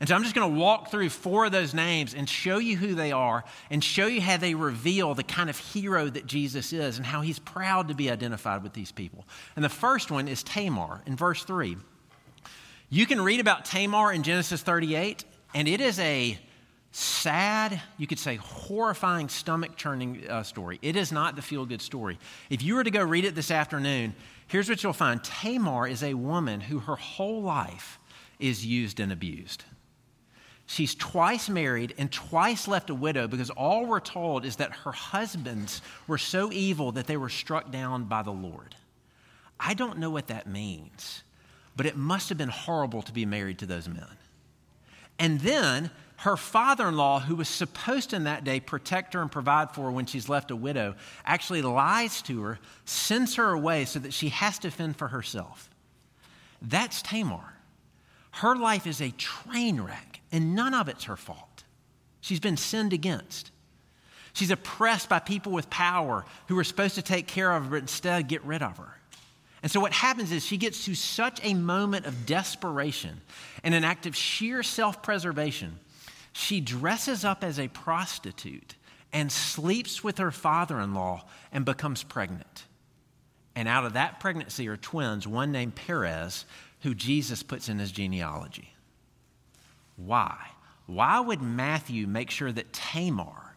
And 0.00 0.08
so 0.08 0.14
I'm 0.14 0.22
just 0.22 0.34
going 0.34 0.50
to 0.50 0.58
walk 0.58 0.90
through 0.90 1.10
four 1.10 1.44
of 1.44 1.52
those 1.52 1.74
names 1.74 2.14
and 2.14 2.26
show 2.26 2.56
you 2.56 2.78
who 2.78 2.94
they 2.94 3.12
are 3.12 3.44
and 3.68 3.84
show 3.84 4.06
you 4.06 4.22
how 4.22 4.38
they 4.38 4.54
reveal 4.54 5.14
the 5.14 5.22
kind 5.22 5.50
of 5.50 5.58
hero 5.58 6.08
that 6.08 6.24
Jesus 6.24 6.72
is 6.72 6.96
and 6.96 7.04
how 7.04 7.20
he's 7.20 7.38
proud 7.38 7.88
to 7.88 7.94
be 7.94 8.10
identified 8.10 8.62
with 8.62 8.72
these 8.72 8.90
people. 8.90 9.26
And 9.56 9.64
the 9.64 9.68
first 9.68 10.10
one 10.10 10.26
is 10.26 10.42
Tamar 10.42 11.02
in 11.04 11.16
verse 11.16 11.44
3. 11.44 11.76
You 12.88 13.04
can 13.04 13.20
read 13.20 13.40
about 13.40 13.66
Tamar 13.66 14.10
in 14.10 14.22
Genesis 14.22 14.62
38, 14.62 15.24
and 15.54 15.68
it 15.68 15.82
is 15.82 15.98
a 16.00 16.38
sad, 16.92 17.80
you 17.96 18.06
could 18.06 18.18
say 18.18 18.36
horrifying, 18.36 19.28
stomach 19.28 19.76
churning 19.76 20.26
uh, 20.28 20.42
story. 20.42 20.78
It 20.82 20.96
is 20.96 21.12
not 21.12 21.36
the 21.36 21.42
feel 21.42 21.64
good 21.66 21.82
story. 21.82 22.18
If 22.48 22.62
you 22.62 22.74
were 22.74 22.84
to 22.84 22.90
go 22.90 23.02
read 23.02 23.24
it 23.24 23.34
this 23.34 23.50
afternoon, 23.50 24.14
here's 24.48 24.68
what 24.68 24.82
you'll 24.82 24.92
find 24.92 25.22
Tamar 25.22 25.86
is 25.86 26.02
a 26.02 26.14
woman 26.14 26.60
who 26.60 26.80
her 26.80 26.96
whole 26.96 27.42
life 27.42 27.98
is 28.38 28.66
used 28.66 29.00
and 29.00 29.12
abused. 29.12 29.64
She's 30.66 30.94
twice 30.94 31.48
married 31.48 31.94
and 31.98 32.12
twice 32.12 32.68
left 32.68 32.90
a 32.90 32.94
widow 32.94 33.26
because 33.26 33.50
all 33.50 33.86
we're 33.86 33.98
told 33.98 34.44
is 34.44 34.56
that 34.56 34.72
her 34.72 34.92
husbands 34.92 35.82
were 36.06 36.18
so 36.18 36.52
evil 36.52 36.92
that 36.92 37.08
they 37.08 37.16
were 37.16 37.28
struck 37.28 37.72
down 37.72 38.04
by 38.04 38.22
the 38.22 38.30
Lord. 38.30 38.76
I 39.58 39.74
don't 39.74 39.98
know 39.98 40.10
what 40.10 40.28
that 40.28 40.46
means, 40.46 41.24
but 41.76 41.86
it 41.86 41.96
must 41.96 42.28
have 42.28 42.38
been 42.38 42.50
horrible 42.50 43.02
to 43.02 43.12
be 43.12 43.26
married 43.26 43.58
to 43.58 43.66
those 43.66 43.88
men. 43.88 44.06
And 45.18 45.40
then 45.40 45.90
her 46.20 46.36
father 46.36 46.86
in 46.88 46.96
law, 46.96 47.18
who 47.18 47.34
was 47.34 47.48
supposed 47.48 48.10
to 48.10 48.16
in 48.16 48.24
that 48.24 48.44
day 48.44 48.60
protect 48.60 49.14
her 49.14 49.22
and 49.22 49.32
provide 49.32 49.70
for 49.70 49.86
her 49.86 49.90
when 49.90 50.04
she's 50.04 50.28
left 50.28 50.50
a 50.50 50.56
widow, 50.56 50.94
actually 51.24 51.62
lies 51.62 52.20
to 52.20 52.42
her, 52.42 52.58
sends 52.84 53.36
her 53.36 53.52
away 53.52 53.86
so 53.86 53.98
that 53.98 54.12
she 54.12 54.28
has 54.28 54.58
to 54.58 54.70
fend 54.70 54.96
for 54.96 55.08
herself. 55.08 55.70
That's 56.60 57.00
Tamar. 57.00 57.54
Her 58.32 58.54
life 58.54 58.86
is 58.86 59.00
a 59.00 59.10
train 59.12 59.80
wreck, 59.80 60.20
and 60.30 60.54
none 60.54 60.74
of 60.74 60.88
it's 60.88 61.04
her 61.04 61.16
fault. 61.16 61.64
She's 62.20 62.40
been 62.40 62.58
sinned 62.58 62.92
against. 62.92 63.50
She's 64.34 64.50
oppressed 64.50 65.08
by 65.08 65.20
people 65.20 65.52
with 65.52 65.70
power 65.70 66.26
who 66.48 66.58
are 66.58 66.64
supposed 66.64 66.96
to 66.96 67.02
take 67.02 67.28
care 67.28 67.50
of 67.50 67.64
her, 67.64 67.70
but 67.70 67.80
instead 67.80 68.28
get 68.28 68.44
rid 68.44 68.62
of 68.62 68.76
her. 68.76 68.94
And 69.62 69.72
so 69.72 69.80
what 69.80 69.94
happens 69.94 70.32
is 70.32 70.44
she 70.44 70.58
gets 70.58 70.84
to 70.84 70.94
such 70.94 71.40
a 71.42 71.54
moment 71.54 72.04
of 72.04 72.26
desperation 72.26 73.22
and 73.64 73.74
an 73.74 73.84
act 73.84 74.04
of 74.04 74.14
sheer 74.14 74.62
self 74.62 75.02
preservation 75.02 75.78
she 76.32 76.60
dresses 76.60 77.24
up 77.24 77.42
as 77.42 77.58
a 77.58 77.68
prostitute 77.68 78.76
and 79.12 79.30
sleeps 79.30 80.04
with 80.04 80.18
her 80.18 80.30
father 80.30 80.80
in 80.80 80.94
law 80.94 81.24
and 81.52 81.64
becomes 81.64 82.02
pregnant. 82.02 82.64
And 83.56 83.68
out 83.68 83.84
of 83.84 83.94
that 83.94 84.20
pregnancy 84.20 84.68
are 84.68 84.76
twins, 84.76 85.26
one 85.26 85.50
named 85.50 85.74
Perez, 85.74 86.44
who 86.82 86.94
Jesus 86.94 87.42
puts 87.42 87.68
in 87.68 87.78
his 87.78 87.92
genealogy. 87.92 88.74
Why? 89.96 90.36
Why 90.86 91.20
would 91.20 91.42
Matthew 91.42 92.06
make 92.06 92.30
sure 92.30 92.52
that 92.52 92.72
Tamar, 92.72 93.56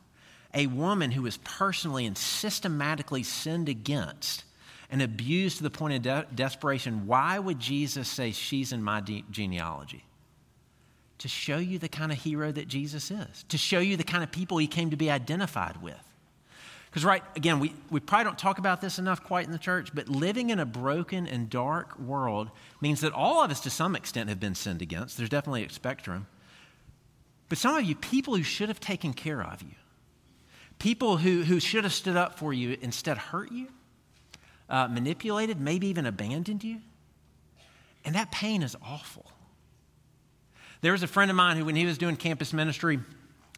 a 0.53 0.68
woman 0.68 1.12
who 1.12 1.22
was 1.22 1.38
personally 1.38 2.06
and 2.06 2.18
systematically 2.18 3.24
sinned 3.24 3.70
against 3.70 4.44
and 4.89 5.01
abused 5.01 5.58
to 5.58 5.63
the 5.63 5.70
point 5.70 5.96
of 5.96 6.01
de- 6.01 6.27
desperation, 6.36 7.08
why 7.08 7.39
would 7.39 7.60
Jesus 7.60 8.08
say 8.08 8.32
she's 8.32 8.72
in 8.72 8.84
my 8.84 9.00
de- 9.00 9.24
genealogy? 9.32 10.03
To 11.20 11.27
show 11.27 11.58
you 11.58 11.79
the 11.79 11.89
kind 11.89 12.12
of 12.12 12.17
hero 12.17 12.51
that 12.51 12.67
Jesus 12.67 13.12
is, 13.12 13.46
to 13.50 13.58
show 13.58 13.79
you 13.79 13.98
the 13.98 14.03
kind 14.03 14.24
of 14.24 14.32
people 14.32 14.58
he 14.58 14.67
came 14.67 14.89
to 14.89 14.98
be 14.98 15.10
identified 15.10 15.82
with. 15.82 15.96
Because, 16.89 17.05
right, 17.05 17.24
again, 17.36 17.60
we, 17.60 17.74
we 17.89 18.00
probably 18.00 18.25
don't 18.25 18.38
talk 18.38 18.60
about 18.60 18.79
this 18.79 19.00
enough 19.00 19.24
quite 19.24 19.48
in 19.48 19.51
the 19.51 19.58
church, 19.58 19.89
but 19.96 20.10
living 20.10 20.51
in 20.51 20.60
a 20.60 20.65
broken 20.65 21.25
and 21.25 21.50
dark 21.50 21.98
world 21.98 22.51
means 22.82 23.01
that 23.01 23.13
all 23.13 23.43
of 23.43 23.50
us, 23.50 23.62
to 23.62 23.72
some 23.72 23.96
extent, 23.96 24.29
have 24.29 24.39
been 24.39 24.53
sinned 24.53 24.82
against. 24.82 25.17
There's 25.17 25.29
definitely 25.29 25.65
a 25.65 25.70
spectrum. 25.70 26.27
But 27.50 27.58
some 27.58 27.75
of 27.75 27.84
you, 27.84 27.96
people 27.96 28.36
who 28.36 28.43
should 28.43 28.70
have 28.70 28.79
taken 28.79 29.13
care 29.13 29.41
of 29.41 29.63
you, 29.63 29.75
people 30.77 31.17
who, 31.17 31.41
who 31.41 31.60
should 31.60 31.84
have 31.84 31.93
stood 31.93 32.15
up 32.15 32.38
for 32.38 32.53
you, 32.53 32.77
instead 32.79 33.17
hurt 33.17 33.51
you, 33.51 33.70
uh, 34.70 34.88
manipulated, 34.88 35.60
maybe 35.60 35.88
even 35.88 36.05
abandoned 36.05 36.63
you. 36.63 36.79
And 38.05 38.13
that 38.13 38.32
pain 38.32 38.62
is 38.62 38.75
awful. 38.86 39.32
There 40.84 40.92
was 40.92 41.02
a 41.02 41.08
friend 41.08 41.32
of 41.32 41.38
mine 41.38 41.56
who, 41.56 41.63
when 41.63 41.78
he 41.78 41.86
was 41.86 41.98
doing 41.98 42.18
campus 42.18 42.52
ministry, 42.52 43.00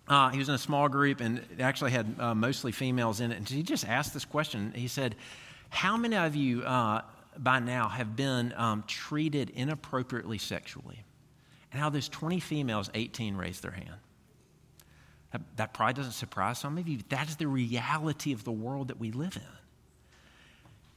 uh, 0.08 0.30
he 0.30 0.38
was 0.38 0.48
in 0.48 0.54
a 0.54 0.60
small 0.60 0.88
group 0.88 1.22
and 1.22 1.40
it 1.40 1.60
actually 1.60 1.90
had 1.90 2.16
uh, 2.20 2.36
mostly 2.36 2.72
females 2.72 3.20
in 3.20 3.32
it. 3.32 3.38
And 3.38 3.50
he 3.50 3.64
just 3.64 3.84
asked 3.84 4.14
this 4.14 4.26
question. 4.26 4.72
He 4.76 4.88
said, 4.88 5.16
How 5.72 5.98
many 5.98 6.16
of 6.18 6.36
you 6.36 6.62
uh, 6.62 7.02
by 7.36 7.58
now 7.58 7.90
have 7.90 8.16
been 8.16 8.54
um, 8.56 8.84
treated 8.86 9.50
inappropriately 9.50 10.38
sexually? 10.38 11.04
And 11.72 11.82
how 11.82 11.90
those 11.90 12.08
20 12.10 12.40
females, 12.40 12.92
18 12.94 13.36
raised 13.36 13.64
their 13.64 13.72
hand. 13.72 13.96
That, 15.32 15.42
that 15.56 15.74
probably 15.74 15.96
doesn't 15.96 16.12
surprise 16.12 16.60
some 16.60 16.78
of 16.78 16.88
you. 16.88 17.00
That 17.10 17.28
is 17.28 17.38
the 17.38 17.48
reality 17.48 18.34
of 18.34 18.44
the 18.44 18.52
world 18.52 18.90
that 18.90 19.00
we 19.00 19.10
live 19.12 19.36
in. 19.36 19.42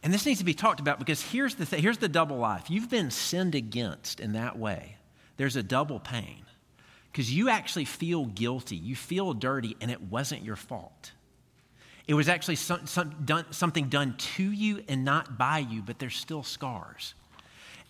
And 0.03 0.13
this 0.13 0.27
needs 0.27 0.41
to 0.41 0.45
be 0.45 0.53
talked 0.53 0.79
about 0.79 0.99
because 0.99 1.23
here's 1.23 1.55
the, 1.55 1.65
th- 1.65 1.81
here's 1.81 1.97
the 1.97 2.07
double 2.07 2.37
life. 2.37 2.69
You've 2.69 2.91
been 2.91 3.11
sinned 3.11 3.55
against 3.55 4.21
in 4.21 4.35
that 4.35 4.59
way 4.59 4.98
there's 5.39 5.57
a 5.57 5.63
double 5.63 5.99
pain 5.99 6.45
because 7.11 7.33
you 7.33 7.49
actually 7.49 7.87
feel 7.87 8.27
guilty, 8.27 8.77
you 8.77 8.95
feel 8.95 9.33
dirty, 9.33 9.77
and 9.81 9.91
it 9.91 10.03
wasn't 10.03 10.45
your 10.45 10.57
fault. 10.57 11.13
It 12.07 12.15
was 12.15 12.29
actually 12.29 12.57
some, 12.57 12.87
some, 12.87 13.15
done, 13.25 13.47
something 13.51 13.89
done 13.89 14.15
to 14.37 14.43
you 14.43 14.85
and 14.89 15.05
not 15.05 15.39
by 15.39 15.59
you, 15.59 15.83
but 15.83 15.99
there's 15.99 16.17
still 16.17 16.43
scars. 16.43 17.15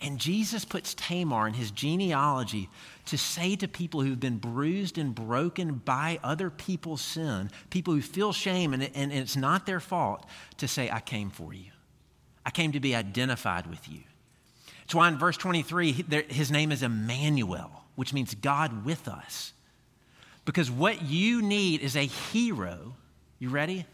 And 0.01 0.19
Jesus 0.19 0.65
puts 0.65 0.95
Tamar 0.95 1.49
in 1.49 1.55
his 1.55 1.71
genealogy 1.73 2.69
to 3.07 3.19
say 3.19 3.57
to 3.57 3.67
people 3.67 4.01
who've 4.01 4.21
been 4.21 4.39
bruised 4.39 4.97
and 4.97 5.15
broken 5.15 5.75
by 5.75 6.21
other 6.23 6.51
people's 6.51 7.01
sin, 7.01 7.51
people 7.71 7.95
who 7.95 8.03
feel 8.03 8.33
shame 8.33 8.75
and, 8.75 8.91
and 8.95 9.13
it's 9.13 9.37
not 9.37 9.67
their 9.67 9.81
fault, 9.81 10.27
to 10.59 10.69
say, 10.69 10.89
I 10.91 11.01
came 11.01 11.31
for 11.31 11.53
you. 11.53 11.71
I 12.47 12.51
came 12.51 12.73
to 12.73 12.81
be 12.81 12.95
identified 12.95 13.67
with 13.67 13.89
you. 13.89 14.01
That's 14.89 14.95
why 14.95 15.09
in 15.09 15.19
verse 15.19 15.37
23, 15.37 16.07
his 16.31 16.51
name 16.51 16.73
is 16.73 16.83
Emmanuel, 16.83 17.71
which 17.95 18.15
means 18.15 18.35
God 18.35 18.87
with 18.87 19.07
us. 19.07 19.53
Because 20.47 20.71
what 20.71 21.03
you 21.03 21.43
need 21.43 21.83
is 21.83 21.95
a 21.95 22.07
hero, 22.07 22.95
you 23.39 23.51
ready? 23.51 23.85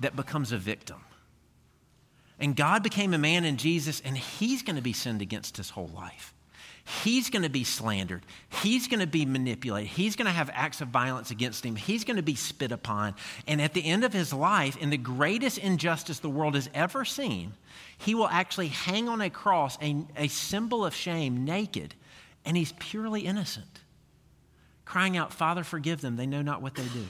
That 0.00 0.16
becomes 0.16 0.50
a 0.50 0.58
victim. 0.58 0.96
And 2.40 2.56
God 2.56 2.82
became 2.82 3.14
a 3.14 3.18
man 3.18 3.44
in 3.44 3.58
Jesus, 3.58 4.02
and 4.04 4.18
he's 4.18 4.62
going 4.62 4.74
to 4.74 4.82
be 4.82 4.92
sinned 4.92 5.22
against 5.22 5.56
his 5.56 5.70
whole 5.70 5.86
life. 5.94 6.34
He's 7.02 7.28
going 7.28 7.42
to 7.42 7.50
be 7.50 7.64
slandered. 7.64 8.22
He's 8.62 8.88
going 8.88 9.00
to 9.00 9.06
be 9.06 9.26
manipulated. 9.26 9.90
He's 9.90 10.16
going 10.16 10.24
to 10.24 10.32
have 10.32 10.48
acts 10.54 10.80
of 10.80 10.88
violence 10.88 11.30
against 11.30 11.62
him. 11.62 11.76
He's 11.76 12.02
going 12.02 12.16
to 12.16 12.22
be 12.22 12.34
spit 12.34 12.72
upon. 12.72 13.14
And 13.46 13.60
at 13.60 13.74
the 13.74 13.84
end 13.84 14.04
of 14.04 14.14
his 14.14 14.32
life, 14.32 14.74
in 14.78 14.88
the 14.88 14.96
greatest 14.96 15.58
injustice 15.58 16.20
the 16.20 16.30
world 16.30 16.54
has 16.54 16.70
ever 16.72 17.04
seen, 17.04 17.52
he 17.98 18.14
will 18.14 18.28
actually 18.28 18.68
hang 18.68 19.06
on 19.06 19.20
a 19.20 19.28
cross, 19.28 19.76
a, 19.82 20.02
a 20.16 20.28
symbol 20.28 20.82
of 20.82 20.94
shame, 20.94 21.44
naked, 21.44 21.94
and 22.46 22.56
he's 22.56 22.72
purely 22.78 23.20
innocent, 23.20 23.80
crying 24.86 25.14
out, 25.14 25.30
Father, 25.30 25.64
forgive 25.64 26.00
them. 26.00 26.16
They 26.16 26.26
know 26.26 26.40
not 26.40 26.62
what 26.62 26.74
they 26.74 26.86
do. 26.86 27.04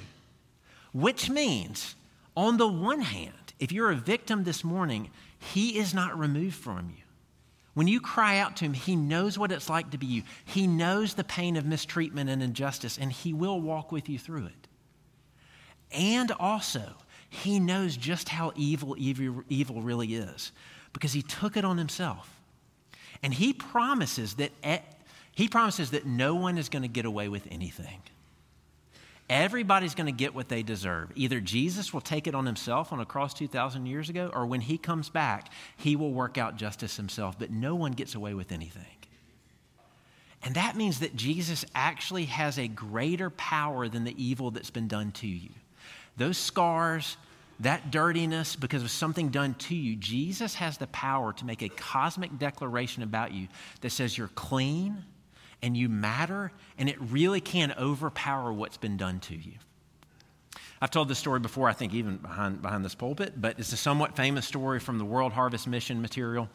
Which 0.93 1.31
means, 1.31 1.95
on 2.37 2.57
the 2.57 2.67
one 2.67 3.03
hand, 3.03 3.55
if 3.61 3.71
you're 3.71 3.93
a 3.93 3.97
victim 3.97 4.43
this 4.43 4.65
morning, 4.65 5.11
he 5.39 5.79
is 5.79 5.95
not 5.95 6.19
removed 6.19 6.57
from 6.57 6.93
you. 6.97 7.05
When 7.79 7.87
you 7.87 8.01
cry 8.01 8.39
out 8.39 8.57
to 8.57 8.65
him, 8.65 8.75
he 8.75 8.97
knows 8.97 9.39
what 9.39 9.53
it's 9.53 9.71
like 9.71 9.93
to 9.93 9.99
be 9.99 10.07
you. 10.07 10.25
He 10.45 10.67
knows 10.67 11.15
the 11.15 11.23
pain 11.23 11.57
of 11.57 11.65
mistreatment 11.65 12.29
and 12.29 12.43
injustice, 12.43 12.99
and 12.99 13.13
he 13.13 13.33
will 13.33 13.61
walk 13.61 13.93
with 13.93 14.09
you 14.09 14.19
through 14.19 14.47
it. 14.47 14.67
And 15.93 16.33
also, 16.41 16.95
he 17.31 17.61
knows 17.61 17.97
just 17.97 18.31
how 18.31 18.51
evil, 18.57 18.97
evil, 18.99 19.45
evil 19.49 19.81
really 19.81 20.17
is 20.17 20.51
because 20.93 21.13
he 21.13 21.23
took 21.23 21.57
it 21.57 21.65
on 21.65 21.79
himself. 21.79 22.41
And 23.23 23.33
he 23.33 23.53
promises 23.53 24.35
that, 24.35 24.51
he 25.31 25.47
promises 25.47 25.93
that 25.93 26.05
no 26.05 26.35
one 26.35 26.59
is 26.59 26.69
going 26.69 26.83
to 26.83 26.89
get 26.89 27.05
away 27.05 27.29
with 27.29 27.47
anything. 27.49 28.03
Everybody's 29.31 29.95
going 29.95 30.07
to 30.07 30.13
get 30.13 30.35
what 30.35 30.49
they 30.49 30.63
deserve. 30.63 31.13
Either 31.15 31.39
Jesus 31.41 31.93
will 31.93 32.01
take 32.01 32.27
it 32.27 32.35
on 32.35 32.47
himself 32.47 32.93
on 32.93 33.01
a 33.01 33.05
cross 33.05 33.35
2,000 33.35 33.85
years 33.85 34.09
ago, 34.09 34.31
or 34.33 34.47
when 34.47 34.63
he 34.63 34.79
comes 34.79 35.11
back, 35.11 35.53
he 35.77 35.97
will 35.97 36.13
work 36.13 36.39
out 36.39 36.57
justice 36.57 36.97
himself, 36.97 37.39
but 37.39 37.51
no 37.51 37.75
one 37.75 37.93
gets 37.93 38.15
away 38.15 38.33
with 38.33 38.53
anything. 38.53 38.87
And 40.43 40.55
that 40.55 40.77
means 40.77 41.01
that 41.01 41.15
Jesus 41.15 41.65
actually 41.75 42.27
has 42.27 42.59
a 42.59 42.69
greater 42.69 43.29
power 43.29 43.89
than 43.89 44.05
the 44.05 44.23
evil 44.23 44.51
that's 44.51 44.71
been 44.71 44.89
done 44.89 45.13
to 45.13 45.27
you. 45.27 45.51
Those 46.17 46.39
scars, 46.39 47.17
that 47.61 47.91
dirtiness, 47.91 48.57
because 48.57 48.83
of 48.83 48.91
something 48.91 49.29
done 49.29 49.55
to 49.55 49.75
you, 49.75 49.97
Jesus 49.97 50.55
has 50.55 50.79
the 50.79 50.87
power 50.87 51.35
to 51.35 51.45
make 51.45 51.61
a 51.61 51.69
cosmic 51.69 52.39
declaration 52.39 53.03
about 53.03 53.33
you 53.33 53.49
that 53.83 53.91
says 53.91 54.17
you're 54.17 54.29
clean 54.29 55.05
and 55.63 55.77
you 55.77 55.89
matter, 55.89 56.53
and 56.79 56.89
it 56.89 56.97
really 57.01 57.41
can 57.41 57.75
overpower 57.79 58.53
what's 58.53 58.77
been 58.77 58.97
done 58.97 59.21
to 59.21 59.35
you. 59.35 59.53
I've 60.81 60.91
told 60.91 61.09
this 61.09 61.19
story 61.19 61.41
before, 61.41 61.69
I 61.69 61.73
think 61.73 61.93
even 61.93 62.19
behind, 62.19 62.63
behind 62.63 62.85
this 62.85 62.95
pulpit, 62.95 63.41
but 63.41 63.59
it's 63.59 63.73
a 63.73 63.77
somewhat 63.77 64.15
famous 64.15 64.47
story 64.47 64.79
from 64.79 64.99
the 64.99 65.05
World 65.05 65.33
Harvest 65.33 65.67
Mission 65.67 66.01
material. 66.01 66.49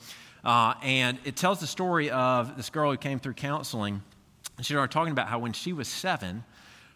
Uh, 0.45 0.75
and 0.81 1.17
it 1.25 1.35
tells 1.35 1.59
the 1.59 1.67
story 1.67 2.09
of 2.09 2.55
this 2.55 2.69
girl 2.69 2.91
who 2.91 2.97
came 2.97 3.19
through 3.19 3.33
counseling. 3.33 4.01
And 4.57 4.65
she 4.65 4.73
started 4.73 4.91
talking 4.91 5.11
about 5.11 5.27
how 5.27 5.39
when 5.39 5.51
she 5.51 5.73
was 5.73 5.87
seven, 5.87 6.43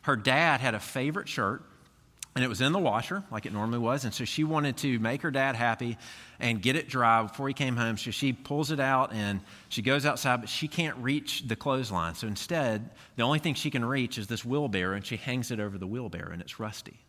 her 0.03 0.15
dad 0.15 0.61
had 0.61 0.73
a 0.73 0.79
favorite 0.79 1.27
shirt 1.27 1.63
and 2.35 2.43
it 2.43 2.47
was 2.47 2.61
in 2.61 2.71
the 2.71 2.79
washer 2.79 3.23
like 3.31 3.45
it 3.45 3.51
normally 3.51 3.79
was. 3.79 4.05
And 4.05 4.13
so 4.13 4.23
she 4.23 4.43
wanted 4.43 4.77
to 4.77 4.99
make 4.99 5.23
her 5.23 5.31
dad 5.31 5.55
happy 5.55 5.97
and 6.39 6.61
get 6.61 6.75
it 6.75 6.87
dry 6.87 7.23
before 7.23 7.47
he 7.47 7.53
came 7.53 7.75
home. 7.75 7.97
So 7.97 8.11
she 8.11 8.33
pulls 8.33 8.71
it 8.71 8.79
out 8.79 9.13
and 9.13 9.41
she 9.69 9.81
goes 9.81 10.05
outside, 10.05 10.41
but 10.41 10.49
she 10.49 10.67
can't 10.67 10.97
reach 10.97 11.47
the 11.47 11.55
clothesline. 11.55 12.15
So 12.15 12.27
instead, 12.27 12.89
the 13.15 13.23
only 13.23 13.39
thing 13.39 13.55
she 13.55 13.71
can 13.71 13.83
reach 13.83 14.17
is 14.17 14.27
this 14.27 14.45
wheelbarrow 14.45 14.95
and 14.95 15.05
she 15.05 15.17
hangs 15.17 15.51
it 15.51 15.59
over 15.59 15.77
the 15.77 15.87
wheelbarrow 15.87 16.31
and 16.31 16.41
it's 16.41 16.59
rusty. 16.59 16.99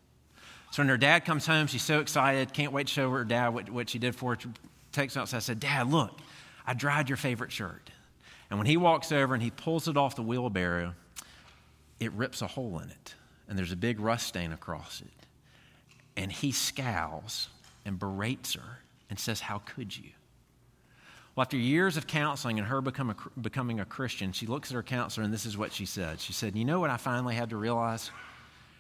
So 0.71 0.83
when 0.83 0.89
her 0.89 0.97
dad 0.97 1.25
comes 1.25 1.47
home, 1.47 1.67
she's 1.67 1.83
so 1.83 2.01
excited, 2.01 2.53
can't 2.53 2.73
wait 2.73 2.89
to 2.89 2.93
show 2.93 3.11
her 3.11 3.25
dad 3.25 3.49
what, 3.49 3.71
what 3.71 3.89
she 3.89 3.99
did 3.99 4.15
for 4.15 4.35
her. 4.35 4.41
She 4.41 4.49
takes 4.93 5.17
it 5.17 5.21
outside, 5.21 5.43
said, 5.43 5.61
Dad, 5.61 5.91
look, 5.91 6.19
I 6.67 6.75
dried 6.75 7.09
your 7.09 7.17
favorite 7.17 7.53
shirt. 7.53 7.91
And 8.51 8.59
when 8.59 8.67
he 8.67 8.77
walks 8.77 9.13
over 9.13 9.35
and 9.35 9.43
he 9.43 9.51
pulls 9.51 9.89
it 9.89 9.97
off 9.97 10.17
the 10.17 10.23
wheelbarrow, 10.23 10.95
it 12.01 12.13
rips 12.13 12.43
a 12.43 12.47
hole 12.47 12.79
in 12.81 12.91
it, 12.91 13.15
and 13.49 13.59
there's 13.59 13.73
a 13.73 13.77
big 13.77 13.99
rust 13.99 14.27
stain 14.27 14.53
across 14.53 15.01
it. 15.01 15.27
And 16.17 16.31
he 16.31 16.53
scowls 16.53 17.49
and 17.85 17.99
berates 17.99 18.55
her 18.55 18.79
and 19.11 19.19
says, 19.19 19.41
How 19.41 19.59
could 19.59 19.97
you? 19.97 20.11
Well, 21.35 21.43
after 21.43 21.57
years 21.57 21.97
of 21.97 22.07
counseling 22.07 22.59
and 22.59 22.67
her 22.67 22.81
become 22.81 23.11
a, 23.11 23.41
becoming 23.41 23.79
a 23.79 23.85
Christian, 23.85 24.33
she 24.33 24.47
looks 24.47 24.71
at 24.71 24.75
her 24.75 24.83
counselor 24.83 25.25
and 25.25 25.33
this 25.33 25.47
is 25.47 25.57
what 25.57 25.73
she 25.73 25.87
said. 25.87 26.21
She 26.21 26.33
said, 26.33 26.57
You 26.57 26.65
know 26.65 26.81
what 26.81 26.91
I 26.91 26.97
finally 26.97 27.35
had 27.35 27.51
to 27.51 27.57
realize? 27.57 28.11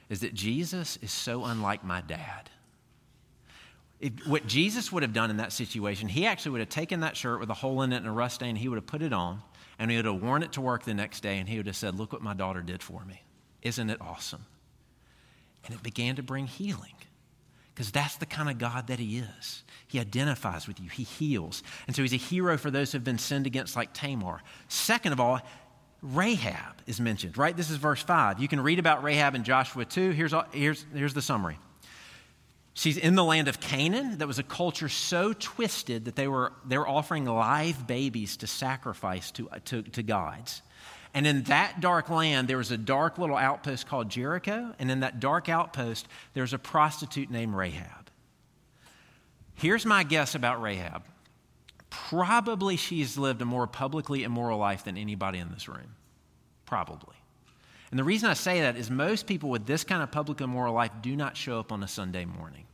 Is 0.08 0.20
that 0.20 0.35
Jesus 0.35 0.99
is 1.02 1.12
so 1.12 1.44
unlike 1.44 1.85
my 1.85 2.00
dad. 2.00 2.50
If, 4.00 4.26
what 4.26 4.47
Jesus 4.47 4.90
would 4.90 5.02
have 5.02 5.12
done 5.12 5.30
in 5.30 5.37
that 5.37 5.52
situation, 5.52 6.08
he 6.08 6.26
actually 6.26 6.52
would 6.52 6.61
have 6.61 6.68
taken 6.68 7.00
that 7.00 7.16
shirt 7.16 7.40
with 7.40 7.50
a 7.50 7.54
hole 7.54 7.82
in 7.82 7.92
it 7.92 7.99
and 7.99 8.06
a 8.06 8.11
rust 8.11 8.37
stain, 8.37 8.56
he 8.56 8.68
would 8.68 8.76
have 8.76 8.87
put 8.87 9.02
it 9.02 9.12
on, 9.12 9.42
and 9.78 9.90
he 9.90 9.97
would 9.97 10.06
have 10.06 10.23
worn 10.23 10.42
it 10.42 10.52
to 10.52 10.61
work 10.61 10.85
the 10.85 10.94
next 10.94 11.20
day, 11.20 11.38
and 11.38 11.49
he 11.49 11.56
would 11.56 11.66
have 11.66 11.76
said, 11.76 11.97
Look 11.97 12.12
what 12.12 12.23
my 12.23 12.35
daughter 12.35 12.61
did 12.61 12.82
for 12.82 13.04
me. 13.04 13.23
Isn't 13.62 13.90
it 13.90 14.00
awesome? 14.00 14.47
And 15.64 15.75
it 15.75 15.82
began 15.82 16.16
to 16.16 16.23
bring 16.23 16.47
healing 16.47 16.94
because 17.78 17.92
that's 17.92 18.16
the 18.16 18.26
kind 18.26 18.50
of 18.50 18.58
God 18.58 18.88
that 18.88 18.99
He 18.99 19.18
is. 19.18 19.62
He 19.87 20.00
identifies 20.00 20.66
with 20.66 20.80
you, 20.80 20.90
He 20.90 21.04
heals. 21.04 21.62
And 21.87 21.94
so 21.94 22.02
He's 22.02 22.12
a 22.12 22.16
hero 22.16 22.58
for 22.58 22.73
those 22.73 22.90
who 22.90 22.97
have 22.97 23.04
been 23.04 23.18
sinned 23.18 23.47
against, 23.47 23.76
like 23.76 23.92
Tamar. 23.92 24.42
Second 24.66 25.12
of 25.12 25.20
all, 25.20 25.40
Rahab 26.02 26.82
is 26.88 27.00
mentioned, 27.00 27.38
right? 27.38 27.56
This 27.56 27.70
is 27.70 27.76
verse 27.76 28.02
5. 28.02 28.40
You 28.40 28.49
can 28.49 28.58
read 28.58 28.80
about 28.80 29.04
Rahab 29.04 29.37
in 29.37 29.44
Joshua 29.44 29.85
2. 29.85 30.11
Here's, 30.11 30.35
here's, 30.50 30.85
here's 30.92 31.14
the 31.14 31.23
summary. 31.23 31.56
She's 32.75 32.97
in 32.97 33.14
the 33.14 33.23
land 33.23 33.47
of 33.47 33.61
Canaan. 33.61 34.18
That 34.18 34.26
was 34.26 34.40
a 34.40 34.44
culture 34.44 34.88
so 34.88 35.32
twisted 35.32 36.06
that 36.06 36.16
they 36.16 36.26
were, 36.26 36.52
they 36.66 36.78
were 36.78 36.88
offering 36.88 37.26
live 37.26 37.87
babies 37.87 38.38
to 38.38 38.49
sacrifice 38.49 39.30
to, 39.32 39.49
to, 39.66 39.82
to 39.82 40.02
gods. 40.02 40.62
And 41.14 41.26
in 41.26 41.44
that 41.44 41.80
dark 41.80 42.10
land, 42.10 42.48
there 42.48 42.58
was 42.58 42.70
a 42.70 42.76
dark 42.76 43.18
little 43.18 43.36
outpost 43.36 43.86
called 43.86 44.08
Jericho. 44.08 44.74
And 44.78 44.90
in 44.90 45.00
that 45.00 45.20
dark 45.20 45.48
outpost, 45.48 46.06
there 46.34 46.42
was 46.42 46.52
a 46.52 46.58
prostitute 46.58 47.30
named 47.30 47.54
Rahab. 47.54 48.10
Here's 49.54 49.84
my 49.84 50.04
guess 50.04 50.34
about 50.34 50.62
Rahab 50.62 51.02
probably 51.90 52.76
she's 52.76 53.16
lived 53.16 53.40
a 53.40 53.44
more 53.44 53.66
publicly 53.66 54.22
immoral 54.22 54.58
life 54.58 54.84
than 54.84 54.96
anybody 54.96 55.38
in 55.38 55.50
this 55.50 55.68
room. 55.68 55.96
Probably. 56.66 57.16
And 57.90 57.98
the 57.98 58.04
reason 58.04 58.28
I 58.28 58.34
say 58.34 58.60
that 58.60 58.76
is 58.76 58.90
most 58.90 59.26
people 59.26 59.48
with 59.48 59.66
this 59.66 59.84
kind 59.84 60.02
of 60.02 60.10
public 60.10 60.40
immoral 60.40 60.74
life 60.74 60.90
do 61.00 61.16
not 61.16 61.36
show 61.36 61.58
up 61.58 61.72
on 61.72 61.82
a 61.82 61.88
Sunday 61.88 62.26
morning. 62.26 62.67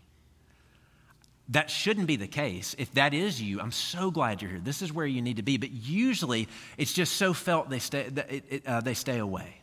That 1.50 1.70
shouldn't 1.70 2.06
be 2.06 2.16
the 2.16 2.26
case. 2.26 2.74
If 2.78 2.92
that 2.92 3.12
is 3.12 3.40
you, 3.40 3.60
I'm 3.60 3.72
so 3.72 4.10
glad 4.10 4.40
you're 4.40 4.50
here. 4.50 4.60
This 4.60 4.80
is 4.80 4.92
where 4.92 5.06
you 5.06 5.20
need 5.20 5.36
to 5.36 5.42
be. 5.42 5.58
But 5.58 5.72
usually, 5.72 6.48
it's 6.78 6.92
just 6.92 7.16
so 7.16 7.34
felt 7.34 7.68
they 7.68 7.80
stay, 7.80 8.00
it, 8.00 8.44
it, 8.48 8.66
uh, 8.66 8.80
they 8.80 8.94
stay 8.94 9.18
away. 9.18 9.60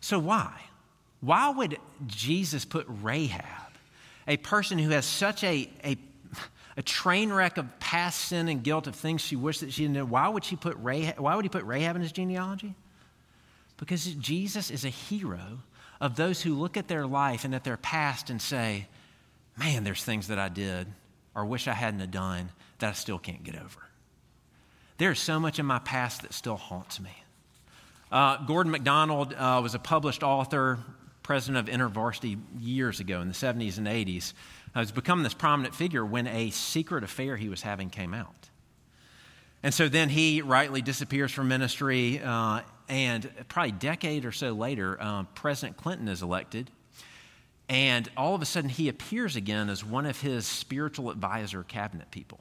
So, 0.00 0.18
why? 0.18 0.52
Why 1.20 1.50
would 1.50 1.78
Jesus 2.06 2.64
put 2.64 2.86
Rahab, 2.88 3.44
a 4.26 4.36
person 4.38 4.78
who 4.78 4.90
has 4.90 5.06
such 5.06 5.42
a, 5.44 5.70
a, 5.84 5.96
a 6.76 6.82
train 6.82 7.32
wreck 7.32 7.58
of 7.58 7.78
past 7.80 8.20
sin 8.28 8.48
and 8.48 8.62
guilt 8.62 8.86
of 8.86 8.94
things 8.94 9.20
she 9.20 9.36
wished 9.36 9.60
that 9.60 9.72
she 9.72 9.82
didn't 9.82 9.94
know, 9.94 10.04
why 10.04 10.28
would, 10.28 10.44
she 10.44 10.56
put 10.56 10.76
Rahab, 10.78 11.18
why 11.18 11.34
would 11.34 11.44
he 11.44 11.50
put 11.50 11.64
Rahab 11.64 11.96
in 11.96 12.02
his 12.02 12.12
genealogy? 12.12 12.74
Because 13.76 14.04
Jesus 14.14 14.70
is 14.70 14.84
a 14.84 14.90
hero 14.90 15.60
of 16.00 16.16
those 16.16 16.42
who 16.42 16.54
look 16.54 16.76
at 16.76 16.88
their 16.88 17.06
life 17.06 17.44
and 17.44 17.54
at 17.54 17.64
their 17.64 17.76
past 17.76 18.30
and 18.30 18.40
say, 18.40 18.86
man, 19.56 19.84
there's 19.84 20.04
things 20.04 20.28
that 20.28 20.38
I 20.38 20.48
did 20.48 20.86
or 21.34 21.44
wish 21.44 21.68
I 21.68 21.72
hadn't 21.72 22.00
have 22.00 22.10
done 22.10 22.50
that 22.78 22.90
I 22.90 22.92
still 22.92 23.18
can't 23.18 23.42
get 23.42 23.54
over. 23.54 23.80
There's 24.98 25.18
so 25.18 25.40
much 25.40 25.58
in 25.58 25.66
my 25.66 25.78
past 25.78 26.22
that 26.22 26.34
still 26.34 26.56
haunts 26.56 27.00
me. 27.00 27.10
Uh, 28.12 28.44
Gordon 28.44 28.72
MacDonald 28.72 29.32
uh, 29.34 29.60
was 29.62 29.74
a 29.74 29.78
published 29.78 30.22
author, 30.22 30.78
president 31.22 31.68
of 31.68 31.74
InterVarsity 31.74 32.38
years 32.58 33.00
ago 33.00 33.20
in 33.20 33.28
the 33.28 33.34
70s 33.34 33.78
and 33.78 33.86
80s. 33.86 34.32
Uh, 34.74 34.80
has 34.80 34.92
become 34.92 35.22
this 35.22 35.34
prominent 35.34 35.74
figure 35.74 36.04
when 36.04 36.26
a 36.26 36.50
secret 36.50 37.02
affair 37.02 37.36
he 37.36 37.48
was 37.48 37.62
having 37.62 37.90
came 37.90 38.14
out. 38.14 38.50
And 39.62 39.74
so 39.74 39.88
then 39.88 40.08
he 40.08 40.42
rightly 40.42 40.80
disappears 40.80 41.32
from 41.32 41.48
ministry, 41.48 42.20
uh, 42.22 42.62
and 42.88 43.30
probably 43.48 43.70
a 43.70 43.74
decade 43.74 44.24
or 44.24 44.32
so 44.32 44.52
later, 44.52 44.96
uh, 45.00 45.24
President 45.34 45.76
Clinton 45.76 46.08
is 46.08 46.22
elected. 46.22 46.70
And 47.70 48.10
all 48.16 48.34
of 48.34 48.42
a 48.42 48.46
sudden, 48.46 48.68
he 48.68 48.88
appears 48.88 49.36
again 49.36 49.68
as 49.68 49.84
one 49.84 50.04
of 50.04 50.20
his 50.20 50.44
spiritual 50.44 51.08
advisor 51.08 51.62
cabinet 51.62 52.10
people. 52.10 52.40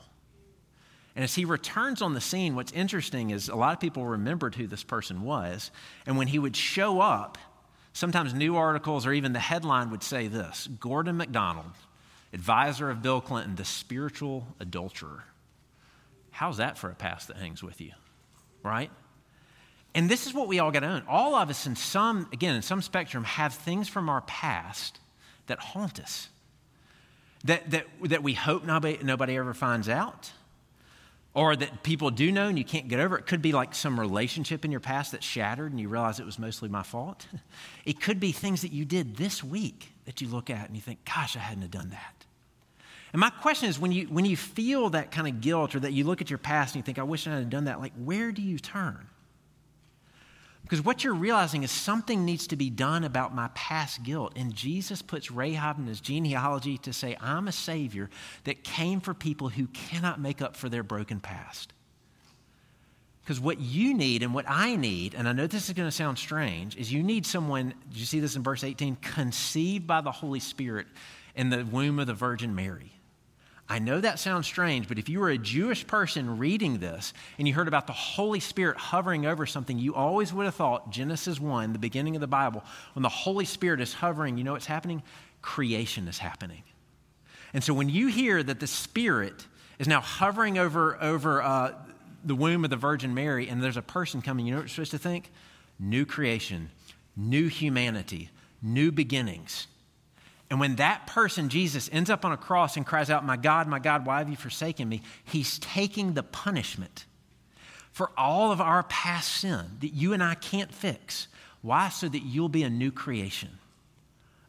And 1.15 1.23
as 1.23 1.35
he 1.35 1.45
returns 1.45 2.01
on 2.01 2.15
the 2.15 2.21
scene, 2.21 2.55
what's 2.55 2.71
interesting 2.71 3.29
is 3.29 3.47
a 3.47 3.55
lot 3.55 3.73
of 3.73 3.79
people 3.79 4.03
remembered 4.03 4.55
who 4.55 4.65
this 4.65 4.83
person 4.83 5.21
was. 5.21 5.69
And 6.07 6.17
when 6.17 6.25
he 6.25 6.39
would 6.39 6.55
show 6.55 6.99
up, 6.99 7.37
sometimes 7.93 8.33
new 8.33 8.55
articles 8.55 9.05
or 9.05 9.13
even 9.13 9.33
the 9.33 9.39
headline 9.39 9.91
would 9.91 10.01
say 10.01 10.27
this 10.27 10.67
Gordon 10.79 11.17
MacDonald, 11.17 11.73
advisor 12.33 12.89
of 12.89 13.03
Bill 13.03 13.21
Clinton, 13.21 13.55
the 13.55 13.65
spiritual 13.65 14.47
adulterer. 14.59 15.25
How's 16.31 16.57
that 16.57 16.75
for 16.79 16.89
a 16.89 16.95
past 16.95 17.27
that 17.27 17.37
hangs 17.37 17.61
with 17.61 17.79
you? 17.81 17.91
Right? 18.63 18.89
And 19.93 20.09
this 20.09 20.25
is 20.25 20.33
what 20.33 20.47
we 20.47 20.57
all 20.57 20.71
got 20.71 20.79
to 20.79 20.87
own. 20.87 21.03
All 21.07 21.35
of 21.35 21.51
us, 21.51 21.67
in 21.67 21.75
some, 21.75 22.27
again, 22.33 22.55
in 22.55 22.63
some 22.63 22.81
spectrum, 22.81 23.25
have 23.25 23.53
things 23.53 23.87
from 23.87 24.09
our 24.09 24.21
past 24.21 24.99
that 25.49 25.59
haunt 25.59 25.99
us, 25.99 26.29
that, 27.43 27.69
that, 27.71 27.85
that 28.05 28.23
we 28.23 28.33
hope 28.33 28.65
nobody, 28.65 28.97
nobody 29.03 29.37
ever 29.37 29.53
finds 29.53 29.87
out, 29.87 30.31
or 31.33 31.55
that 31.55 31.83
people 31.83 32.09
do 32.09 32.31
know 32.31 32.47
and 32.47 32.57
you 32.57 32.65
can't 32.65 32.87
get 32.87 32.99
over. 32.99 33.17
It 33.17 33.27
could 33.27 33.41
be 33.41 33.51
like 33.51 33.75
some 33.75 33.99
relationship 33.99 34.65
in 34.65 34.71
your 34.71 34.79
past 34.79 35.11
that 35.11 35.23
shattered 35.23 35.71
and 35.71 35.79
you 35.79 35.87
realize 35.87 36.19
it 36.19 36.25
was 36.25 36.39
mostly 36.39 36.69
my 36.69 36.83
fault. 36.83 37.27
It 37.85 38.01
could 38.01 38.19
be 38.19 38.31
things 38.31 38.61
that 38.61 38.71
you 38.71 38.85
did 38.85 39.15
this 39.15 39.43
week 39.43 39.91
that 40.05 40.21
you 40.21 40.27
look 40.27 40.49
at 40.49 40.67
and 40.67 40.75
you 40.75 40.81
think, 40.81 41.05
gosh, 41.05 41.35
I 41.35 41.39
hadn't 41.39 41.63
have 41.63 41.71
done 41.71 41.89
that. 41.89 42.25
And 43.13 43.19
my 43.19 43.31
question 43.31 43.67
is 43.67 43.79
when 43.79 43.91
you, 43.91 44.05
when 44.05 44.25
you 44.25 44.37
feel 44.37 44.89
that 44.91 45.11
kind 45.11 45.27
of 45.27 45.41
guilt 45.41 45.73
or 45.73 45.79
that 45.79 45.93
you 45.93 46.03
look 46.03 46.21
at 46.21 46.29
your 46.29 46.37
past 46.37 46.75
and 46.75 46.81
you 46.81 46.85
think, 46.85 46.99
I 46.99 47.03
wish 47.03 47.25
I 47.25 47.31
had 47.31 47.49
done 47.49 47.65
that, 47.65 47.79
like, 47.79 47.93
where 47.95 48.31
do 48.31 48.43
you 48.43 48.59
turn? 48.59 49.07
Because 50.69 50.85
what 50.85 51.03
you're 51.03 51.15
realizing 51.15 51.63
is 51.63 51.71
something 51.71 52.25
needs 52.25 52.45
to 52.45 52.55
be 52.55 52.69
done 52.69 53.03
about 53.03 53.33
my 53.33 53.49
past 53.55 54.03
guilt. 54.03 54.33
And 54.35 54.53
Jesus 54.53 55.01
puts 55.01 55.31
Rahab 55.31 55.79
in 55.79 55.87
his 55.87 55.99
genealogy 55.99 56.77
to 56.79 56.93
say, 56.93 57.17
I'm 57.19 57.47
a 57.47 57.51
Savior 57.51 58.07
that 58.43 58.63
came 58.63 59.01
for 59.01 59.15
people 59.15 59.49
who 59.49 59.65
cannot 59.65 60.21
make 60.21 60.43
up 60.43 60.55
for 60.55 60.69
their 60.69 60.83
broken 60.83 61.21
past. 61.21 61.73
Because 63.23 63.39
what 63.39 63.59
you 63.59 63.95
need 63.95 64.21
and 64.21 64.31
what 64.31 64.45
I 64.47 64.75
need, 64.75 65.15
and 65.15 65.27
I 65.27 65.33
know 65.33 65.47
this 65.47 65.69
is 65.69 65.73
going 65.73 65.87
to 65.87 65.91
sound 65.91 66.19
strange, 66.19 66.77
is 66.77 66.93
you 66.93 67.01
need 67.01 67.25
someone, 67.25 67.73
did 67.89 67.97
you 67.97 68.05
see 68.05 68.19
this 68.19 68.35
in 68.35 68.43
verse 68.43 68.63
18? 68.63 68.97
Conceived 68.97 69.87
by 69.87 70.01
the 70.01 70.11
Holy 70.11 70.39
Spirit 70.39 70.85
in 71.35 71.49
the 71.49 71.65
womb 71.65 71.97
of 71.97 72.05
the 72.05 72.13
Virgin 72.13 72.53
Mary. 72.53 72.91
I 73.71 73.77
know 73.77 74.01
that 74.01 74.17
sounds 74.17 74.47
strange, 74.47 74.87
but 74.87 74.97
if 74.97 75.09
you 75.09 75.19
were 75.19 75.29
a 75.29 75.37
Jewish 75.37 75.85
person 75.85 76.39
reading 76.39 76.79
this 76.79 77.13
and 77.37 77.47
you 77.47 77.53
heard 77.53 77.67
about 77.67 77.85
the 77.85 77.93
Holy 77.93 78.39
Spirit 78.39 78.77
hovering 78.77 79.27
over 79.27 79.45
something, 79.45 79.77
you 79.77 79.93
always 79.93 80.33
would 80.33 80.45
have 80.45 80.55
thought 80.55 80.89
Genesis 80.89 81.39
1, 81.39 81.73
the 81.73 81.79
beginning 81.79 82.15
of 82.15 82.21
the 82.21 82.27
Bible, 82.27 82.63
when 82.93 83.03
the 83.03 83.09
Holy 83.09 83.45
Spirit 83.45 83.79
is 83.79 83.93
hovering, 83.93 84.39
you 84.39 84.43
know 84.43 84.53
what's 84.53 84.65
happening? 84.65 85.03
Creation 85.43 86.07
is 86.07 86.17
happening. 86.17 86.63
And 87.53 87.63
so 87.63 87.75
when 87.75 87.89
you 87.89 88.07
hear 88.07 88.41
that 88.41 88.59
the 88.59 88.65
Spirit 88.65 89.45
is 89.77 89.87
now 89.87 90.01
hovering 90.01 90.57
over, 90.57 91.01
over 91.01 91.43
uh, 91.43 91.73
the 92.23 92.35
womb 92.35 92.63
of 92.63 92.71
the 92.71 92.75
Virgin 92.75 93.13
Mary 93.13 93.49
and 93.49 93.61
there's 93.61 93.77
a 93.77 93.83
person 93.83 94.23
coming, 94.23 94.47
you 94.47 94.51
know 94.51 94.57
what 94.57 94.63
you're 94.63 94.69
supposed 94.85 94.91
to 94.91 94.97
think? 94.97 95.31
New 95.79 96.07
creation, 96.07 96.71
new 97.15 97.47
humanity, 97.47 98.31
new 98.63 98.91
beginnings. 98.91 99.67
And 100.49 100.59
when 100.59 100.77
that 100.77 101.05
person, 101.05 101.49
Jesus, 101.49 101.89
ends 101.91 102.09
up 102.09 102.25
on 102.25 102.31
a 102.31 102.37
cross 102.37 102.75
and 102.75 102.85
cries 102.85 103.09
out, 103.09 103.25
My 103.25 103.37
God, 103.37 103.67
my 103.67 103.79
God, 103.79 104.05
why 104.05 104.19
have 104.19 104.29
you 104.29 104.35
forsaken 104.35 104.89
me? 104.89 105.01
He's 105.23 105.59
taking 105.59 106.13
the 106.13 106.23
punishment 106.23 107.05
for 107.91 108.11
all 108.17 108.51
of 108.51 108.59
our 108.59 108.83
past 108.83 109.31
sin 109.31 109.65
that 109.81 109.93
you 109.93 110.13
and 110.13 110.23
I 110.23 110.35
can't 110.35 110.73
fix. 110.73 111.27
Why? 111.61 111.89
So 111.89 112.09
that 112.09 112.19
you'll 112.19 112.49
be 112.49 112.63
a 112.63 112.69
new 112.69 112.91
creation. 112.91 113.49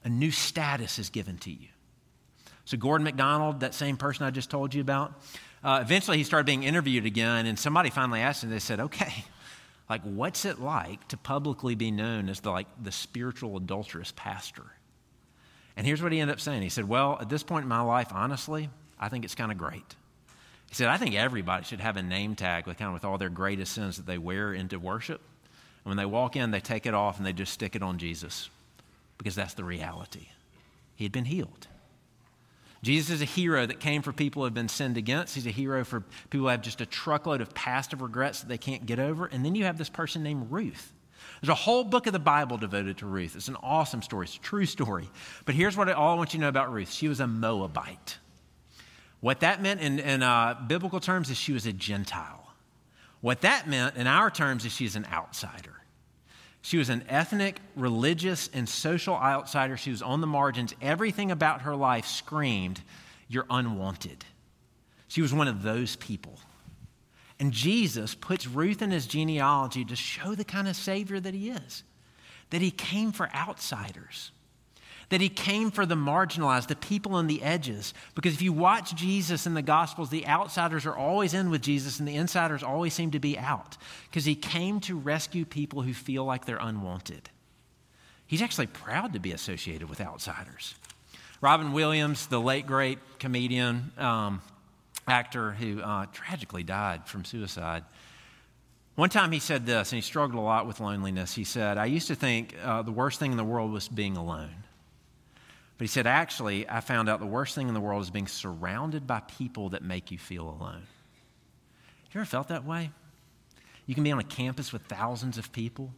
A 0.04 0.08
new 0.08 0.30
status 0.30 0.98
is 0.98 1.10
given 1.10 1.36
to 1.38 1.50
you. 1.50 1.68
So, 2.64 2.76
Gordon 2.76 3.04
MacDonald, 3.04 3.60
that 3.60 3.74
same 3.74 3.96
person 3.96 4.24
I 4.24 4.30
just 4.30 4.48
told 4.48 4.72
you 4.72 4.80
about, 4.80 5.12
uh, 5.62 5.80
eventually 5.82 6.16
he 6.16 6.24
started 6.24 6.46
being 6.46 6.62
interviewed 6.62 7.04
again, 7.04 7.44
and 7.46 7.58
somebody 7.58 7.90
finally 7.90 8.20
asked 8.20 8.42
him, 8.44 8.50
they 8.50 8.60
said, 8.60 8.80
Okay, 8.80 9.24
Like, 9.90 10.02
what's 10.02 10.44
it 10.44 10.60
like 10.60 11.08
to 11.08 11.16
publicly 11.16 11.74
be 11.74 11.90
known 11.90 12.28
as 12.28 12.38
the, 12.38 12.52
like, 12.52 12.68
the 12.80 12.92
spiritual 12.92 13.56
adulterous 13.56 14.12
pastor? 14.14 14.62
And 15.76 15.86
here's 15.86 16.02
what 16.02 16.12
he 16.12 16.20
ended 16.20 16.34
up 16.34 16.40
saying. 16.40 16.62
He 16.62 16.68
said, 16.68 16.88
Well, 16.88 17.18
at 17.20 17.28
this 17.28 17.42
point 17.42 17.64
in 17.64 17.68
my 17.68 17.80
life, 17.80 18.08
honestly, 18.12 18.70
I 18.98 19.08
think 19.08 19.24
it's 19.24 19.34
kind 19.34 19.52
of 19.52 19.58
great. 19.58 19.96
He 20.68 20.74
said, 20.74 20.88
I 20.88 20.98
think 20.98 21.14
everybody 21.14 21.64
should 21.64 21.80
have 21.80 21.96
a 21.96 22.02
name 22.02 22.36
tag 22.36 22.66
with 22.66 22.78
kind 22.78 22.88
of 22.88 22.94
with 22.94 23.04
all 23.04 23.18
their 23.18 23.28
greatest 23.28 23.72
sins 23.72 23.96
that 23.96 24.06
they 24.06 24.18
wear 24.18 24.52
into 24.52 24.78
worship. 24.78 25.20
And 25.84 25.90
when 25.90 25.96
they 25.96 26.06
walk 26.06 26.36
in, 26.36 26.50
they 26.50 26.60
take 26.60 26.86
it 26.86 26.94
off 26.94 27.18
and 27.18 27.26
they 27.26 27.32
just 27.32 27.52
stick 27.52 27.74
it 27.74 27.82
on 27.82 27.98
Jesus 27.98 28.50
because 29.18 29.34
that's 29.34 29.54
the 29.54 29.64
reality. 29.64 30.28
He 30.94 31.04
had 31.04 31.12
been 31.12 31.24
healed. 31.24 31.66
Jesus 32.82 33.10
is 33.10 33.22
a 33.22 33.26
hero 33.26 33.66
that 33.66 33.80
came 33.80 34.00
for 34.00 34.12
people 34.12 34.40
who 34.40 34.44
have 34.44 34.54
been 34.54 34.68
sinned 34.68 34.96
against. 34.96 35.34
He's 35.34 35.46
a 35.46 35.50
hero 35.50 35.84
for 35.84 36.00
people 36.30 36.44
who 36.44 36.46
have 36.46 36.62
just 36.62 36.80
a 36.80 36.86
truckload 36.86 37.40
of 37.40 37.52
past 37.52 37.92
of 37.92 38.00
regrets 38.00 38.40
that 38.40 38.48
they 38.48 38.58
can't 38.58 38.86
get 38.86 38.98
over. 38.98 39.26
And 39.26 39.44
then 39.44 39.54
you 39.54 39.64
have 39.64 39.76
this 39.76 39.90
person 39.90 40.22
named 40.22 40.50
Ruth. 40.50 40.92
There's 41.40 41.50
a 41.50 41.54
whole 41.54 41.84
book 41.84 42.06
of 42.06 42.12
the 42.12 42.18
Bible 42.18 42.58
devoted 42.58 42.98
to 42.98 43.06
Ruth. 43.06 43.34
It's 43.34 43.48
an 43.48 43.56
awesome 43.62 44.02
story. 44.02 44.26
It's 44.26 44.36
a 44.36 44.40
true 44.40 44.66
story. 44.66 45.08
But 45.46 45.54
here's 45.54 45.76
what 45.76 45.88
I, 45.88 45.92
all 45.92 46.12
I 46.12 46.14
want 46.16 46.34
you 46.34 46.38
to 46.38 46.42
know 46.42 46.48
about 46.48 46.72
Ruth. 46.72 46.90
She 46.90 47.08
was 47.08 47.20
a 47.20 47.26
Moabite. 47.26 48.18
What 49.20 49.40
that 49.40 49.62
meant 49.62 49.80
in, 49.80 49.98
in 49.98 50.22
uh, 50.22 50.60
biblical 50.66 51.00
terms 51.00 51.30
is 51.30 51.36
she 51.36 51.52
was 51.52 51.66
a 51.66 51.72
Gentile. 51.72 52.52
What 53.20 53.42
that 53.42 53.68
meant 53.68 53.96
in 53.96 54.06
our 54.06 54.30
terms 54.30 54.64
is 54.64 54.72
she's 54.72 54.96
an 54.96 55.06
outsider. 55.10 55.74
She 56.62 56.76
was 56.76 56.90
an 56.90 57.04
ethnic, 57.08 57.60
religious, 57.74 58.50
and 58.52 58.68
social 58.68 59.14
outsider. 59.14 59.76
She 59.76 59.90
was 59.90 60.02
on 60.02 60.20
the 60.20 60.26
margins. 60.26 60.74
Everything 60.82 61.30
about 61.30 61.62
her 61.62 61.74
life 61.74 62.06
screamed, 62.06 62.82
You're 63.28 63.46
unwanted. 63.48 64.24
She 65.08 65.22
was 65.22 65.32
one 65.32 65.48
of 65.48 65.62
those 65.62 65.96
people. 65.96 66.38
And 67.40 67.52
Jesus 67.52 68.14
puts 68.14 68.46
Ruth 68.46 68.82
in 68.82 68.92
his 68.92 69.06
genealogy 69.06 69.84
to 69.86 69.96
show 69.96 70.34
the 70.36 70.44
kind 70.44 70.68
of 70.68 70.76
Savior 70.76 71.18
that 71.18 71.34
he 71.34 71.50
is, 71.50 71.82
that 72.50 72.60
he 72.60 72.70
came 72.70 73.10
for 73.10 73.28
outsiders 73.34 74.30
that 75.10 75.20
he 75.20 75.28
came 75.28 75.70
for 75.70 75.84
the 75.84 75.96
marginalized, 75.96 76.68
the 76.68 76.76
people 76.76 77.14
on 77.14 77.26
the 77.26 77.42
edges. 77.42 77.92
Because 78.14 78.32
if 78.32 78.42
you 78.42 78.52
watch 78.52 78.94
Jesus 78.94 79.44
in 79.44 79.54
the 79.54 79.62
Gospels, 79.62 80.08
the 80.08 80.26
outsiders 80.26 80.86
are 80.86 80.96
always 80.96 81.34
in 81.34 81.50
with 81.50 81.62
Jesus 81.62 81.98
and 81.98 82.08
the 82.08 82.14
insiders 82.14 82.62
always 82.62 82.94
seem 82.94 83.10
to 83.10 83.18
be 83.18 83.36
out. 83.36 83.76
Because 84.08 84.24
he 84.24 84.36
came 84.36 84.80
to 84.80 84.96
rescue 84.96 85.44
people 85.44 85.82
who 85.82 85.92
feel 85.92 86.24
like 86.24 86.44
they're 86.44 86.58
unwanted. 86.60 87.28
He's 88.26 88.40
actually 88.40 88.68
proud 88.68 89.12
to 89.12 89.18
be 89.18 89.32
associated 89.32 89.90
with 89.90 90.00
outsiders. 90.00 90.76
Robin 91.40 91.72
Williams, 91.72 92.28
the 92.28 92.40
late 92.40 92.66
great 92.66 92.98
comedian, 93.18 93.90
um, 93.98 94.40
actor 95.06 95.52
who 95.52 95.80
uh, 95.80 96.06
tragically 96.12 96.62
died 96.62 97.06
from 97.06 97.24
suicide. 97.24 97.84
One 98.96 99.10
time 99.10 99.32
he 99.32 99.38
said 99.38 99.66
this, 99.66 99.92
and 99.92 99.96
he 99.96 100.02
struggled 100.02 100.38
a 100.38 100.44
lot 100.44 100.66
with 100.66 100.80
loneliness. 100.80 101.34
He 101.34 101.44
said, 101.44 101.78
I 101.78 101.86
used 101.86 102.08
to 102.08 102.14
think 102.14 102.54
uh, 102.62 102.82
the 102.82 102.92
worst 102.92 103.18
thing 103.18 103.30
in 103.30 103.36
the 103.36 103.44
world 103.44 103.72
was 103.72 103.88
being 103.88 104.16
alone. 104.16 104.64
But 105.78 105.84
he 105.84 105.88
said, 105.88 106.06
actually, 106.06 106.68
I 106.68 106.80
found 106.80 107.08
out 107.08 107.20
the 107.20 107.26
worst 107.26 107.54
thing 107.54 107.68
in 107.68 107.74
the 107.74 107.80
world 107.80 108.02
is 108.02 108.10
being 108.10 108.26
surrounded 108.26 109.06
by 109.06 109.20
people 109.20 109.70
that 109.70 109.82
make 109.82 110.10
you 110.10 110.18
feel 110.18 110.48
alone. 110.48 110.82
You 112.12 112.20
ever 112.20 112.26
felt 112.26 112.48
that 112.48 112.66
way? 112.66 112.90
You 113.86 113.94
can 113.94 114.04
be 114.04 114.12
on 114.12 114.18
a 114.18 114.24
campus 114.24 114.72
with 114.72 114.82
thousands 114.82 115.38
of 115.38 115.52
people 115.52 115.92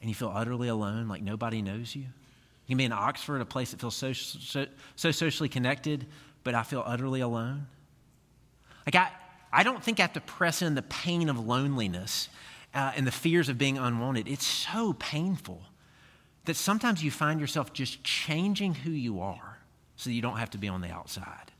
and 0.00 0.08
you 0.08 0.14
feel 0.14 0.32
utterly 0.34 0.68
alone, 0.68 1.08
like 1.08 1.22
nobody 1.22 1.62
knows 1.62 1.94
you. 1.94 2.02
You 2.02 2.68
can 2.68 2.78
be 2.78 2.84
in 2.84 2.92
Oxford, 2.92 3.40
a 3.40 3.44
place 3.44 3.70
that 3.70 3.80
feels 3.80 3.94
so, 3.94 4.12
so, 4.12 4.66
so 4.96 5.10
socially 5.10 5.48
connected, 5.48 6.06
but 6.42 6.54
I 6.54 6.62
feel 6.64 6.82
utterly 6.84 7.20
alone. 7.20 7.66
Like, 8.86 8.94
I, 8.94 9.10
I 9.52 9.62
don't 9.62 9.82
think 9.82 10.00
I 10.00 10.02
have 10.02 10.14
to 10.14 10.20
press 10.20 10.62
in 10.62 10.74
the 10.74 10.82
pain 10.82 11.28
of 11.28 11.38
loneliness 11.38 12.28
uh, 12.74 12.92
and 12.96 13.06
the 13.06 13.12
fears 13.12 13.48
of 13.48 13.58
being 13.58 13.78
unwanted. 13.78 14.28
It's 14.28 14.46
so 14.46 14.94
painful 14.94 15.62
that 16.44 16.56
sometimes 16.56 17.04
you 17.04 17.10
find 17.10 17.40
yourself 17.40 17.72
just 17.72 18.02
changing 18.02 18.74
who 18.74 18.90
you 18.90 19.20
are 19.20 19.58
so 19.96 20.10
you 20.10 20.22
don't 20.22 20.38
have 20.38 20.50
to 20.50 20.58
be 20.58 20.68
on 20.68 20.80
the 20.80 20.90
outside. 20.90 21.52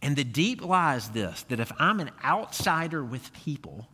And 0.00 0.16
the 0.16 0.24
deep 0.24 0.64
lie 0.64 0.96
is 0.96 1.08
this 1.10 1.42
that 1.44 1.60
if 1.60 1.72
I'm 1.78 2.00
an 2.00 2.10
outsider 2.22 3.04
with 3.04 3.32
people, 3.32 3.88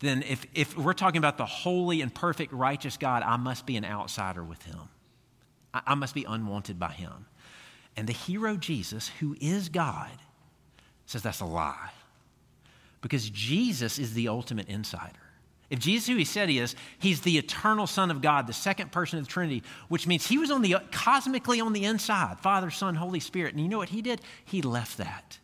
then 0.00 0.22
if, 0.22 0.46
if 0.54 0.76
we're 0.76 0.92
talking 0.92 1.18
about 1.18 1.38
the 1.38 1.46
holy 1.46 2.02
and 2.02 2.14
perfect 2.14 2.52
righteous 2.52 2.96
God, 2.96 3.22
I 3.22 3.36
must 3.36 3.66
be 3.66 3.76
an 3.76 3.84
outsider 3.84 4.44
with 4.44 4.62
him. 4.62 4.78
I, 5.74 5.82
I 5.88 5.94
must 5.96 6.14
be 6.14 6.24
unwanted 6.24 6.78
by 6.78 6.92
him. 6.92 7.26
And 7.96 8.06
the 8.08 8.12
hero 8.12 8.56
Jesus, 8.56 9.08
who 9.20 9.36
is 9.40 9.68
God, 9.68 10.10
says 11.08 11.22
that's 11.22 11.40
a 11.40 11.46
lie. 11.46 11.90
Because 13.00 13.28
Jesus 13.30 13.98
is 13.98 14.14
the 14.14 14.28
ultimate 14.28 14.68
insider. 14.68 15.18
If 15.70 15.78
Jesus 15.80 16.06
who 16.06 16.16
he 16.16 16.24
said 16.24 16.48
he 16.48 16.58
is, 16.58 16.74
he's 16.98 17.20
the 17.20 17.38
eternal 17.38 17.86
Son 17.86 18.10
of 18.10 18.22
God, 18.22 18.46
the 18.46 18.52
second 18.52 18.90
person 18.90 19.18
of 19.18 19.26
the 19.26 19.30
Trinity, 19.30 19.62
which 19.88 20.06
means 20.06 20.26
he 20.26 20.38
was 20.38 20.50
on 20.50 20.62
the 20.62 20.76
cosmically 20.90 21.60
on 21.60 21.72
the 21.72 21.84
inside, 21.84 22.40
Father, 22.40 22.70
Son, 22.70 22.94
Holy 22.94 23.20
Spirit. 23.20 23.54
And 23.54 23.62
you 23.62 23.68
know 23.68 23.78
what 23.78 23.90
he 23.90 24.02
did? 24.02 24.20
He 24.44 24.62
left 24.62 24.98
that. 24.98 25.38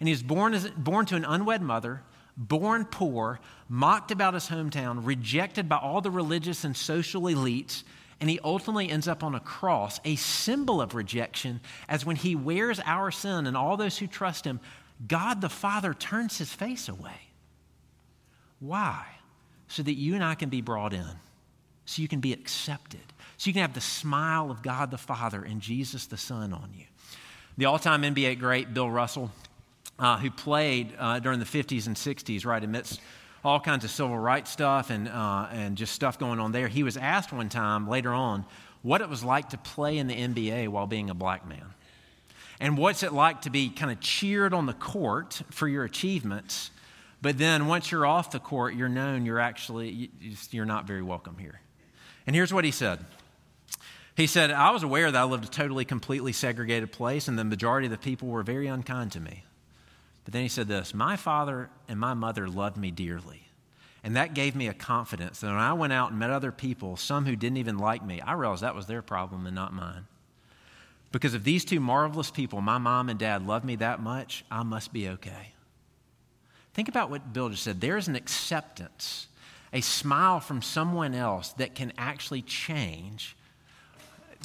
And 0.00 0.08
he 0.08 0.12
was 0.12 0.22
born, 0.22 0.54
as, 0.54 0.68
born 0.70 1.06
to 1.06 1.16
an 1.16 1.24
unwed 1.24 1.60
mother, 1.60 2.02
born 2.36 2.84
poor, 2.84 3.40
mocked 3.68 4.10
about 4.10 4.34
his 4.34 4.48
hometown, 4.48 5.04
rejected 5.04 5.68
by 5.68 5.76
all 5.76 6.00
the 6.00 6.10
religious 6.10 6.64
and 6.64 6.76
social 6.76 7.22
elites, 7.22 7.82
and 8.20 8.28
he 8.28 8.40
ultimately 8.42 8.90
ends 8.90 9.06
up 9.06 9.22
on 9.22 9.34
a 9.34 9.40
cross, 9.40 10.00
a 10.04 10.16
symbol 10.16 10.80
of 10.80 10.94
rejection, 10.94 11.60
as 11.88 12.06
when 12.06 12.16
he 12.16 12.34
wears 12.34 12.80
our 12.84 13.10
sin 13.10 13.46
and 13.46 13.56
all 13.56 13.76
those 13.76 13.98
who 13.98 14.06
trust 14.06 14.44
him, 14.44 14.60
God 15.06 15.40
the 15.40 15.48
Father 15.48 15.94
turns 15.94 16.38
his 16.38 16.52
face 16.52 16.88
away. 16.88 17.20
Why? 18.60 19.06
so 19.68 19.82
that 19.82 19.94
you 19.94 20.14
and 20.14 20.24
I 20.24 20.34
can 20.34 20.48
be 20.48 20.62
brought 20.62 20.92
in, 20.92 21.06
so 21.84 22.02
you 22.02 22.08
can 22.08 22.20
be 22.20 22.32
accepted, 22.32 23.00
so 23.36 23.48
you 23.48 23.52
can 23.52 23.62
have 23.62 23.74
the 23.74 23.80
smile 23.80 24.50
of 24.50 24.62
God 24.62 24.90
the 24.90 24.98
Father 24.98 25.44
and 25.44 25.60
Jesus 25.60 26.06
the 26.06 26.16
Son 26.16 26.52
on 26.52 26.70
you. 26.74 26.84
The 27.58 27.66
all 27.66 27.78
time 27.78 28.02
NBA 28.02 28.38
great 28.38 28.72
Bill 28.74 28.90
Russell, 28.90 29.30
uh, 29.98 30.18
who 30.18 30.30
played 30.30 30.94
uh, 30.98 31.18
during 31.20 31.38
the 31.38 31.44
50s 31.44 31.86
and 31.86 31.96
60s, 31.96 32.46
right 32.46 32.62
amidst 32.64 33.00
all 33.44 33.60
kinds 33.60 33.84
of 33.84 33.90
civil 33.90 34.18
rights 34.18 34.50
stuff 34.50 34.90
and, 34.90 35.08
uh, 35.08 35.48
and 35.52 35.76
just 35.76 35.92
stuff 35.92 36.18
going 36.18 36.40
on 36.40 36.50
there, 36.50 36.68
he 36.68 36.82
was 36.82 36.96
asked 36.96 37.32
one 37.32 37.48
time 37.48 37.88
later 37.88 38.12
on 38.12 38.44
what 38.82 39.00
it 39.00 39.08
was 39.08 39.22
like 39.22 39.50
to 39.50 39.58
play 39.58 39.98
in 39.98 40.06
the 40.06 40.14
NBA 40.14 40.68
while 40.68 40.86
being 40.86 41.10
a 41.10 41.14
black 41.14 41.46
man. 41.46 41.74
And 42.60 42.76
what's 42.76 43.02
it 43.02 43.12
like 43.12 43.42
to 43.42 43.50
be 43.50 43.70
kind 43.70 43.92
of 43.92 44.00
cheered 44.00 44.52
on 44.52 44.66
the 44.66 44.72
court 44.72 45.42
for 45.50 45.68
your 45.68 45.84
achievements 45.84 46.70
but 47.20 47.38
then 47.38 47.66
once 47.66 47.90
you're 47.90 48.06
off 48.06 48.30
the 48.30 48.38
court, 48.38 48.74
you're 48.74 48.88
known 48.88 49.26
you're 49.26 49.40
actually, 49.40 50.10
you're 50.50 50.64
not 50.64 50.86
very 50.86 51.02
welcome 51.02 51.36
here. 51.38 51.60
And 52.26 52.36
here's 52.36 52.52
what 52.52 52.64
he 52.64 52.70
said. 52.70 53.04
He 54.16 54.26
said, 54.26 54.50
I 54.50 54.70
was 54.70 54.82
aware 54.82 55.10
that 55.10 55.20
I 55.20 55.24
lived 55.24 55.44
a 55.44 55.48
totally, 55.48 55.84
completely 55.84 56.32
segregated 56.32 56.92
place, 56.92 57.28
and 57.28 57.38
the 57.38 57.44
majority 57.44 57.86
of 57.86 57.92
the 57.92 57.98
people 57.98 58.28
were 58.28 58.42
very 58.42 58.66
unkind 58.66 59.12
to 59.12 59.20
me. 59.20 59.44
But 60.24 60.32
then 60.32 60.42
he 60.42 60.48
said 60.48 60.68
this 60.68 60.92
My 60.94 61.16
father 61.16 61.70
and 61.88 61.98
my 61.98 62.14
mother 62.14 62.48
loved 62.48 62.76
me 62.76 62.90
dearly. 62.90 63.44
And 64.04 64.14
that 64.14 64.32
gave 64.32 64.54
me 64.54 64.68
a 64.68 64.74
confidence 64.74 65.40
that 65.40 65.48
when 65.48 65.56
I 65.56 65.72
went 65.72 65.92
out 65.92 66.10
and 66.10 66.20
met 66.20 66.30
other 66.30 66.52
people, 66.52 66.96
some 66.96 67.26
who 67.26 67.34
didn't 67.34 67.56
even 67.56 67.78
like 67.78 68.04
me, 68.04 68.20
I 68.20 68.34
realized 68.34 68.62
that 68.62 68.74
was 68.74 68.86
their 68.86 69.02
problem 69.02 69.44
and 69.46 69.56
not 69.56 69.72
mine. 69.72 70.06
Because 71.10 71.34
if 71.34 71.42
these 71.42 71.64
two 71.64 71.80
marvelous 71.80 72.30
people, 72.30 72.60
my 72.60 72.78
mom 72.78 73.08
and 73.08 73.18
dad, 73.18 73.46
love 73.46 73.64
me 73.64 73.76
that 73.76 74.00
much, 74.00 74.44
I 74.50 74.62
must 74.62 74.92
be 74.92 75.08
okay. 75.08 75.52
Think 76.74 76.88
about 76.88 77.10
what 77.10 77.32
Bill 77.32 77.48
just 77.48 77.62
said. 77.62 77.80
There's 77.80 78.08
an 78.08 78.16
acceptance, 78.16 79.28
a 79.72 79.80
smile 79.80 80.38
from 80.40 80.62
someone 80.62 81.14
else 81.14 81.52
that 81.54 81.74
can 81.74 81.92
actually 81.96 82.42
change, 82.42 83.36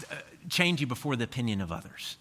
uh, 0.10 0.16
change 0.50 0.80
you 0.82 0.88
before 0.88 1.16
the 1.16 1.26
opinion 1.26 1.62
of 1.62 1.72
others. 1.72 2.18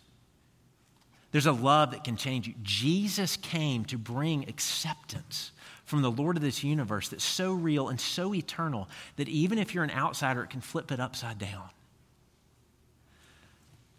There's 1.30 1.46
a 1.46 1.52
love 1.52 1.92
that 1.92 2.04
can 2.04 2.16
change 2.16 2.46
you. 2.46 2.54
Jesus 2.62 3.36
came 3.36 3.84
to 3.86 3.96
bring 3.96 4.48
acceptance 4.48 5.52
from 5.86 6.02
the 6.02 6.10
Lord 6.10 6.36
of 6.36 6.42
this 6.42 6.62
universe 6.62 7.08
that's 7.08 7.24
so 7.24 7.54
real 7.54 7.88
and 7.88 8.00
so 8.00 8.34
eternal 8.34 8.88
that 9.16 9.28
even 9.28 9.58
if 9.58 9.74
you're 9.74 9.84
an 9.84 9.90
outsider, 9.90 10.42
it 10.42 10.50
can 10.50 10.60
flip 10.60 10.92
it 10.92 11.00
upside 11.00 11.38
down. 11.38 11.70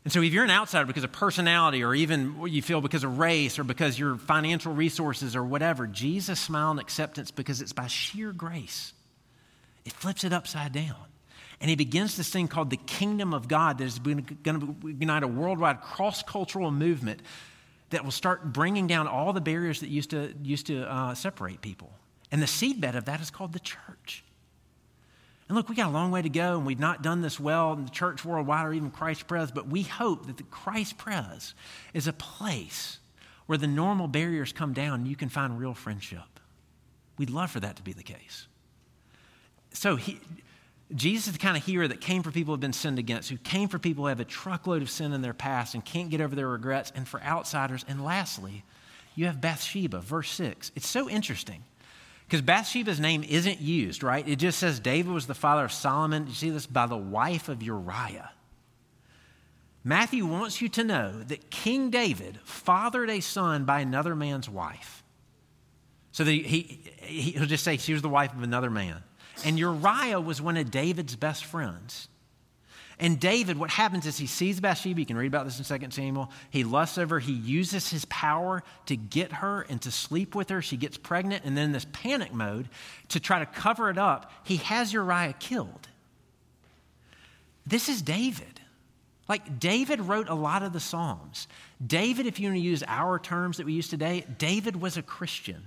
And 0.04 0.12
so, 0.12 0.22
if 0.22 0.34
you're 0.34 0.44
an 0.44 0.52
outsider 0.52 0.86
because 0.86 1.06
of 1.06 1.14
personality, 1.14 1.84
or 1.84 1.96
even 1.96 2.38
what 2.38 2.52
you 2.52 2.62
feel 2.62 2.82
because 2.82 3.06
of 3.06 3.20
race, 3.20 3.58
or 3.58 3.64
because 3.64 3.98
your 3.98 4.18
financial 4.18 4.74
resources, 4.74 5.36
or 5.36 5.44
whatever, 5.44 5.88
Jesus' 5.88 6.40
smile 6.40 6.72
and 6.72 6.80
acceptance 6.80 7.32
because 7.32 7.62
it's 7.62 7.74
by 7.74 7.88
sheer 7.88 8.34
grace. 8.34 8.94
It 9.86 9.94
flips 9.94 10.24
it 10.24 10.34
upside 10.34 10.74
down. 10.74 10.96
And 11.62 11.70
he 11.70 11.78
begins 11.78 12.18
this 12.18 12.30
thing 12.30 12.50
called 12.50 12.70
the 12.70 12.78
kingdom 12.78 13.34
of 13.34 13.48
God 13.48 13.78
that 13.78 13.86
is 13.86 14.00
going 14.00 14.26
to 14.26 14.76
unite 14.86 15.24
a 15.24 15.28
worldwide 15.28 15.80
cross 15.80 16.22
cultural 16.22 16.72
movement 16.72 17.22
that 17.92 18.04
will 18.04 18.12
start 18.12 18.52
bringing 18.52 18.88
down 18.88 19.08
all 19.08 19.32
the 19.32 19.40
barriers 19.40 19.80
that 19.80 19.88
used 19.88 20.10
to, 20.10 20.34
used 20.44 20.68
to 20.68 20.84
uh, 20.92 21.14
separate 21.14 21.62
people. 21.62 21.94
And 22.32 22.42
the 22.42 22.48
seedbed 22.48 22.96
of 22.96 23.06
that 23.06 23.22
is 23.22 23.30
called 23.30 23.54
the 23.54 23.60
church. 23.60 24.24
And 25.48 25.58
look, 25.58 25.70
we 25.70 25.76
got 25.76 25.90
a 25.90 25.92
long 25.92 26.12
way 26.12 26.22
to 26.22 26.30
go, 26.30 26.58
and 26.58 26.66
we've 26.66 26.80
not 26.80 27.04
done 27.04 27.22
this 27.22 27.40
well 27.40 27.74
in 27.74 27.86
the 27.86 27.92
church 27.92 28.24
worldwide 28.24 28.66
or 28.66 28.74
even 28.74 28.92
Christ 28.92 29.28
Pres, 29.28 29.52
but 29.52 29.68
we 29.68 29.84
hope 29.84 30.28
that 30.28 30.38
the 30.38 30.44
Christ 30.44 30.98
Pres 30.98 31.54
is 31.94 32.08
a 32.08 32.14
place 32.14 33.00
where 33.46 33.58
the 33.58 33.68
normal 33.68 34.08
barriers 34.08 34.54
come 34.54 34.74
down 34.74 35.02
and 35.02 35.08
you 35.08 35.16
can 35.16 35.30
find 35.30 35.60
real 35.60 35.74
friendship. 35.74 36.40
We'd 37.18 37.30
love 37.30 37.52
for 37.52 37.60
that 37.60 37.76
to 37.76 37.84
be 37.84 37.94
the 37.94 38.04
case. 38.04 38.48
so 39.74 39.98
he, 39.98 40.20
Jesus 40.96 41.28
is 41.28 41.34
the 41.34 41.40
kind 41.40 41.58
of 41.58 41.66
hero 41.66 41.88
that 41.88 42.02
came 42.02 42.24
for 42.24 42.32
people 42.32 42.52
who 42.52 42.56
have 42.56 42.62
been 42.62 42.74
sinned 42.74 43.00
against, 43.00 43.30
who 43.30 43.38
came 43.38 43.68
for 43.68 43.80
people 43.80 44.06
who 44.06 44.10
have 44.10 44.20
a 44.20 44.26
truckload 44.26 44.82
of 44.82 44.90
sin 44.90 45.12
in 45.12 45.22
their 45.22 45.34
past 45.34 45.74
and 45.74 45.84
can't 45.84 46.10
get 46.10 46.22
over 46.22 46.36
their 46.36 46.50
regrets, 46.50 46.92
and 46.96 47.08
for 47.08 47.22
outsiders. 47.22 47.84
And 47.88 48.04
lastly, 48.04 48.64
you 49.16 49.26
have 49.26 49.42
Bathsheba, 49.42 50.00
verse 50.00 50.30
6. 50.32 50.72
It's 50.76 50.88
so 50.88 51.10
interesting 51.10 51.64
because 52.34 52.42
Bathsheba's 52.42 53.00
name 53.00 53.24
isn't 53.24 53.62
used, 53.62 54.02
right? 54.02 54.28
It 54.28 54.38
just 54.38 54.58
says 54.58 54.80
David 54.80 55.14
was 55.14 55.28
the 55.28 55.36
father 55.36 55.66
of 55.66 55.72
Solomon. 55.72 56.26
You 56.26 56.34
see 56.34 56.50
this 56.50 56.66
by 56.66 56.88
the 56.88 56.98
wife 56.98 57.48
of 57.48 57.62
Uriah. 57.62 58.32
Matthew 59.84 60.26
wants 60.26 60.60
you 60.60 60.68
to 60.70 60.84
know 60.84 61.12
that 61.12 61.52
King 61.52 61.92
David 61.92 62.40
fathered 62.44 63.12
a 63.12 63.20
son 63.20 63.66
by 63.66 63.82
another 63.82 64.16
man's 64.16 64.50
wife. 64.50 65.04
So 66.12 66.24
that 66.24 66.32
he, 66.32 66.82
he, 67.04 67.22
he'll 67.34 67.46
just 67.46 67.64
say 67.64 67.78
she 67.78 67.94
was 67.94 68.02
the 68.02 68.10
wife 68.10 68.34
of 68.34 68.42
another 68.42 68.72
man. 68.72 69.04
And 69.46 69.60
Uriah 69.60 70.20
was 70.20 70.42
one 70.42 70.58
of 70.58 70.72
David's 70.72 71.16
best 71.16 71.46
friends. 71.46 72.08
And 73.00 73.20
David, 73.20 73.58
what 73.58 73.70
happens 73.70 74.06
is 74.06 74.18
he 74.18 74.28
sees 74.28 74.60
Bathsheba. 74.60 75.00
You 75.00 75.06
can 75.06 75.18
read 75.18 75.28
about 75.28 75.46
this 75.46 75.60
in 75.60 75.80
2 75.80 75.92
Samuel. 75.92 76.32
He 76.50 76.64
lusts 76.64 76.98
over. 76.98 77.20
He 77.20 77.34
uses 77.34 77.90
his 77.90 78.06
power 78.06 78.64
to 78.86 78.96
get 78.96 79.32
her 79.32 79.66
and 79.70 79.82
to 79.82 79.92
sleep 79.92 80.36
with 80.36 80.50
her. 80.50 80.62
She 80.62 80.78
gets 80.78 80.98
pregnant. 80.98 81.44
And 81.46 81.58
then 81.58 81.66
in 81.66 81.72
this 81.72 81.88
panic 81.92 82.34
mode, 82.34 82.70
to 83.10 83.20
try 83.20 83.40
to 83.40 83.46
cover 83.46 83.90
it 83.90 83.98
up, 83.98 84.32
he 84.44 84.58
has 84.58 84.94
Uriah 84.94 85.34
killed. 85.40 85.88
This 87.66 87.90
is 87.90 88.02
David. 88.02 88.60
Like 89.28 89.60
David 89.60 90.02
wrote 90.02 90.30
a 90.30 90.36
lot 90.36 90.64
of 90.64 90.74
the 90.74 90.80
Psalms. 90.80 91.48
David, 91.86 92.28
if 92.28 92.40
you 92.40 92.50
want 92.50 92.58
to 92.58 92.62
use 92.62 92.84
our 92.88 93.18
terms 93.20 93.58
that 93.58 93.66
we 93.66 93.74
use 93.74 93.88
today, 93.88 94.26
David 94.38 94.80
was 94.80 94.98
a 94.98 95.02
Christian. 95.02 95.64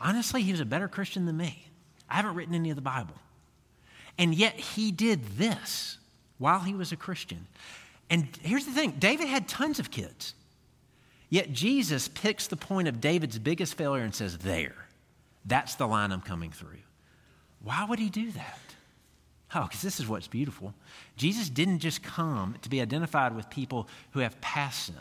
Honestly, 0.00 0.42
he 0.42 0.50
was 0.50 0.60
a 0.60 0.64
better 0.64 0.88
Christian 0.88 1.26
than 1.26 1.36
me. 1.36 1.66
I 2.08 2.16
haven't 2.16 2.34
written 2.34 2.54
any 2.54 2.70
of 2.70 2.76
the 2.76 2.82
Bible. 2.82 3.14
And 4.18 4.34
yet 4.34 4.54
he 4.54 4.90
did 4.90 5.24
this 5.36 5.98
while 6.38 6.60
he 6.60 6.74
was 6.74 6.92
a 6.92 6.96
Christian. 6.96 7.46
And 8.10 8.28
here's 8.42 8.66
the 8.66 8.72
thing 8.72 8.92
David 8.92 9.28
had 9.28 9.48
tons 9.48 9.78
of 9.78 9.90
kids. 9.90 10.34
Yet 11.30 11.52
Jesus 11.52 12.08
picks 12.08 12.46
the 12.46 12.56
point 12.56 12.86
of 12.86 13.00
David's 13.00 13.38
biggest 13.38 13.74
failure 13.74 14.04
and 14.04 14.14
says, 14.14 14.38
There, 14.38 14.86
that's 15.44 15.74
the 15.74 15.86
line 15.86 16.12
I'm 16.12 16.20
coming 16.20 16.52
through. 16.52 16.78
Why 17.62 17.84
would 17.84 17.98
he 17.98 18.10
do 18.10 18.30
that? 18.32 18.60
Oh, 19.54 19.62
because 19.62 19.82
this 19.82 20.00
is 20.00 20.08
what's 20.08 20.26
beautiful. 20.26 20.74
Jesus 21.16 21.48
didn't 21.48 21.78
just 21.78 22.02
come 22.02 22.56
to 22.62 22.68
be 22.68 22.80
identified 22.80 23.34
with 23.34 23.48
people 23.50 23.88
who 24.10 24.20
have 24.20 24.40
past 24.40 24.86
sin. 24.86 24.96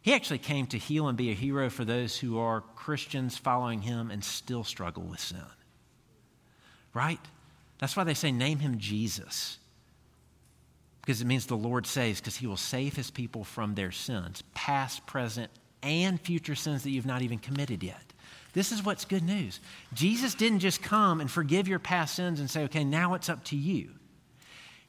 He 0.00 0.14
actually 0.14 0.38
came 0.38 0.66
to 0.68 0.78
heal 0.78 1.08
and 1.08 1.18
be 1.18 1.30
a 1.30 1.34
hero 1.34 1.68
for 1.68 1.84
those 1.84 2.16
who 2.16 2.38
are 2.38 2.62
Christians 2.76 3.36
following 3.36 3.82
him 3.82 4.10
and 4.10 4.24
still 4.24 4.64
struggle 4.64 5.02
with 5.02 5.20
sin. 5.20 5.42
Right? 6.94 7.20
That's 7.78 7.96
why 7.96 8.04
they 8.04 8.14
say, 8.14 8.32
name 8.32 8.58
him 8.58 8.78
Jesus. 8.78 9.58
Because 11.08 11.22
it 11.22 11.26
means 11.26 11.46
the 11.46 11.56
Lord 11.56 11.86
saves, 11.86 12.20
because 12.20 12.36
he 12.36 12.46
will 12.46 12.58
save 12.58 12.94
his 12.94 13.10
people 13.10 13.42
from 13.42 13.74
their 13.74 13.90
sins, 13.90 14.42
past, 14.52 15.06
present, 15.06 15.50
and 15.82 16.20
future 16.20 16.54
sins 16.54 16.82
that 16.82 16.90
you've 16.90 17.06
not 17.06 17.22
even 17.22 17.38
committed 17.38 17.82
yet. 17.82 18.12
This 18.52 18.72
is 18.72 18.84
what's 18.84 19.06
good 19.06 19.22
news. 19.22 19.58
Jesus 19.94 20.34
didn't 20.34 20.58
just 20.58 20.82
come 20.82 21.22
and 21.22 21.30
forgive 21.30 21.66
your 21.66 21.78
past 21.78 22.14
sins 22.14 22.40
and 22.40 22.50
say, 22.50 22.64
okay, 22.64 22.84
now 22.84 23.14
it's 23.14 23.30
up 23.30 23.42
to 23.44 23.56
you. 23.56 23.88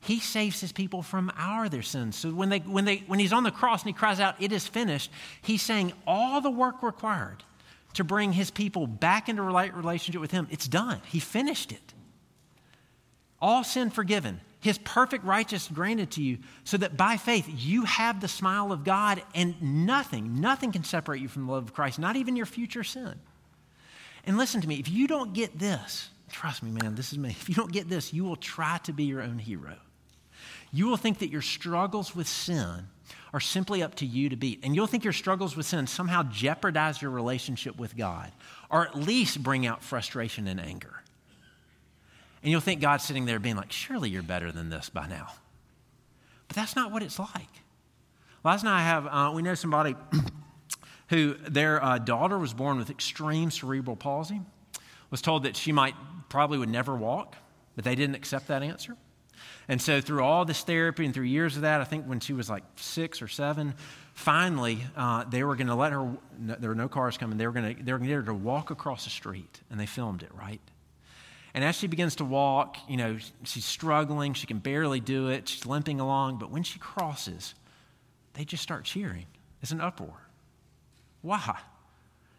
He 0.01 0.19
saves 0.19 0.60
his 0.60 0.73
people 0.73 1.03
from 1.03 1.32
our 1.38 1.69
their 1.69 1.84
sins. 1.84 2.17
So 2.17 2.32
when, 2.32 2.49
they, 2.49 2.60
when, 2.60 2.84
they, 2.84 2.97
when 3.08 3.19
he's 3.19 3.32
on 3.32 3.43
the 3.43 3.49
cross 3.49 3.84
and 3.84 3.88
he 3.88 3.97
cries 3.97 4.19
out, 4.19 4.36
it 4.41 4.51
is 4.51 4.67
finished, 4.67 5.12
he's 5.41 5.62
saying 5.62 5.93
all 6.05 6.41
the 6.41 6.51
work 6.51 6.84
required 6.84 7.45
to 7.93 8.03
bring 8.03 8.34
his 8.34 8.51
people 8.51 8.88
back 8.88 9.29
into 9.29 9.41
relationship 9.41 10.19
with 10.19 10.32
him, 10.32 10.49
it's 10.51 10.67
done. 10.67 10.99
He 11.05 11.21
finished 11.21 11.71
it. 11.71 11.93
All 13.41 13.63
sin 13.63 13.89
forgiven, 13.89 14.41
his 14.60 14.78
perfect 14.80 15.24
righteousness 15.24 15.74
granted 15.74 16.12
to 16.12 16.24
you, 16.24 16.39
so 16.63 16.78
that 16.78 16.98
by 16.98 17.17
faith 17.17 17.50
you 17.50 17.84
have 17.86 18.19
the 18.19 18.28
smile 18.28 18.72
of 18.72 18.84
God, 18.84 19.22
and 19.34 19.86
nothing, 19.86 20.41
nothing 20.41 20.72
can 20.72 20.84
separate 20.84 21.22
you 21.22 21.28
from 21.28 21.45
the 21.45 21.52
love 21.52 21.63
of 21.63 21.74
Christ, 21.74 22.00
not 22.00 22.15
even 22.15 22.36
your 22.36 22.45
future 22.45 22.84
sin. 22.84 23.15
And 24.26 24.38
listen 24.38 24.62
to 24.62 24.67
me, 24.67 24.80
if 24.80 24.89
you 24.89 25.08
don't 25.08 25.34
get 25.34 25.58
this, 25.58 26.10
trust 26.30 26.62
me, 26.62 26.72
man, 26.72 26.95
this 26.95 27.12
is 27.12 27.17
me. 27.17 27.30
If 27.39 27.50
you 27.50 27.56
don't 27.56 27.72
get 27.72 27.89
this, 27.89 28.13
you 28.13 28.26
will 28.26 28.36
try 28.36 28.80
to 28.84 28.93
be 28.93 29.06
your 29.06 29.22
own 29.22 29.39
hero. 29.39 29.76
You 30.72 30.88
will 30.88 30.98
think 30.98 31.19
that 31.19 31.32
your 31.32 31.41
struggles 31.41 32.15
with 32.15 32.28
sin 32.28 32.88
are 33.34 33.39
simply 33.39 33.82
up 33.82 33.95
to 33.95 34.06
you 34.06 34.30
to 34.30 34.36
beat. 34.36 34.60
And 34.63 34.76
you'll 34.76 34.88
think 34.88 35.04
your 35.04 35.13
struggles 35.13 35.56
with 35.56 35.65
sin 35.65 35.88
somehow 35.88 36.24
jeopardize 36.24 37.02
your 37.02 37.12
relationship 37.12 37.78
with 37.78 37.95
God, 37.95 38.32
or 38.69 38.88
at 38.88 38.95
least 38.95 39.41
bring 39.41 39.65
out 39.65 39.84
frustration 39.84 40.48
and 40.48 40.60
anger. 40.60 41.04
And 42.41 42.52
you'll 42.52 42.62
think 42.62 42.82
God's 42.82 43.04
sitting 43.04 43.25
there 43.25 43.39
being 43.39 43.56
like, 43.56 43.71
surely 43.71 44.10
you're 44.10 44.23
better 44.23 44.52
than 44.52 44.69
this 44.69 44.89
by 44.89 45.08
now. 45.08 45.34
But 46.47 46.56
that's 46.56 46.75
not 46.75 46.91
what 46.91 47.04
it's 47.04 47.19
like. 47.19 47.49
Last 48.43 48.63
night 48.63 48.80
I 48.80 48.84
have, 48.84 49.08
uh, 49.08 49.32
we 49.34 49.41
know 49.41 49.56
somebody 49.56 49.95
who 51.10 51.34
their 51.34 51.84
uh, 51.84 51.97
daughter 51.97 52.38
was 52.38 52.54
born 52.54 52.78
with 52.78 52.89
extreme 52.89 53.52
cerebral 53.52 53.95
palsy, 53.95 54.41
was 55.12 55.21
told 55.21 55.43
that 55.43 55.56
she 55.56 55.71
might 55.71 55.95
probably 56.30 56.58
would 56.58 56.69
never 56.69 56.95
walk, 56.95 57.36
but 57.75 57.84
they 57.84 57.95
didn't 57.95 58.15
accept 58.15 58.47
that 58.47 58.63
answer. 58.63 58.95
And 59.67 59.82
so, 59.82 60.02
through 60.02 60.23
all 60.23 60.45
this 60.45 60.63
therapy 60.63 61.06
and 61.06 61.13
through 61.13 61.25
years 61.25 61.56
of 61.56 61.62
that, 61.63 61.82
I 61.82 61.84
think 61.84 62.06
when 62.06 62.19
she 62.19 62.34
was 62.34 62.49
like 62.49 62.63
six 62.75 63.21
or 63.21 63.28
seven, 63.28 63.75
finally 64.13 64.80
uh, 64.95 65.25
they 65.25 65.43
were 65.43 65.56
going 65.56 65.67
to 65.67 65.75
let 65.75 65.91
her. 65.91 66.17
No, 66.39 66.56
there 66.60 66.69
were 66.69 66.75
no 66.75 66.88
cars 66.88 67.17
coming. 67.17 67.38
They 67.38 67.47
were 67.47 67.54
going 67.54 67.75
to 67.75 67.84
they 67.84 67.91
were 67.91 67.99
going 67.99 68.10
to 68.10 68.15
get 68.15 68.21
her 68.21 68.32
to 68.32 68.34
walk 68.34 68.71
across 68.71 69.04
the 69.04 69.10
street, 69.10 69.62
and 69.69 69.80
they 69.80 69.86
filmed 69.86 70.23
it 70.23 70.32
right. 70.34 70.62
And 71.53 71.63
as 71.63 71.75
she 71.75 71.88
begins 71.88 72.15
to 72.17 72.25
walk, 72.25 72.77
you 72.88 72.97
know, 72.97 73.17
she's 73.43 73.65
struggling. 73.65 74.33
She 74.33 74.47
can 74.47 74.59
barely 74.59 74.99
do 74.99 75.29
it. 75.29 75.47
She's 75.47 75.65
limping 75.65 75.99
along. 75.99 76.38
But 76.38 76.51
when 76.51 76.63
she 76.63 76.79
crosses, 76.79 77.55
they 78.33 78.45
just 78.45 78.63
start 78.63 78.83
cheering. 78.83 79.25
It's 79.62 79.71
an 79.71 79.81
uproar. 79.81 80.13
Why? 81.21 81.57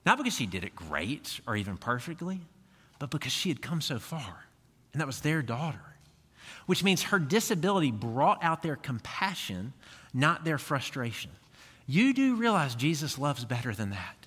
Not 0.06 0.18
because 0.18 0.34
she 0.34 0.46
did 0.46 0.64
it 0.64 0.74
great 0.74 1.40
or 1.46 1.56
even 1.56 1.76
perfectly, 1.76 2.40
but 2.98 3.10
because 3.10 3.32
she 3.32 3.48
had 3.48 3.60
come 3.60 3.80
so 3.80 3.98
far. 3.98 4.46
And 4.92 5.00
that 5.00 5.06
was 5.06 5.20
their 5.20 5.42
daughter. 5.42 5.80
Which 6.66 6.82
means 6.82 7.02
her 7.02 7.18
disability 7.18 7.90
brought 7.90 8.42
out 8.42 8.62
their 8.62 8.76
compassion, 8.76 9.72
not 10.14 10.44
their 10.44 10.58
frustration. 10.58 11.30
You 11.86 12.14
do 12.14 12.36
realize 12.36 12.74
Jesus 12.74 13.18
loves 13.18 13.44
better 13.44 13.74
than 13.74 13.90
that. 13.90 14.19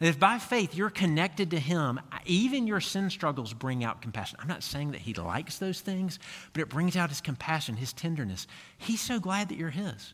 And 0.00 0.08
if 0.08 0.18
by 0.18 0.38
faith 0.38 0.74
you're 0.74 0.90
connected 0.90 1.50
to 1.52 1.58
Him, 1.58 2.00
even 2.26 2.66
your 2.66 2.80
sin 2.80 3.08
struggles 3.08 3.54
bring 3.54 3.82
out 3.82 4.02
compassion. 4.02 4.38
I'm 4.40 4.48
not 4.48 4.62
saying 4.62 4.92
that 4.92 5.00
He 5.00 5.14
likes 5.14 5.58
those 5.58 5.80
things, 5.80 6.18
but 6.52 6.60
it 6.60 6.68
brings 6.68 6.96
out 6.96 7.08
His 7.08 7.20
compassion, 7.20 7.76
His 7.76 7.92
tenderness. 7.92 8.46
He's 8.76 9.00
so 9.00 9.18
glad 9.18 9.48
that 9.48 9.56
you're 9.56 9.70
His. 9.70 10.12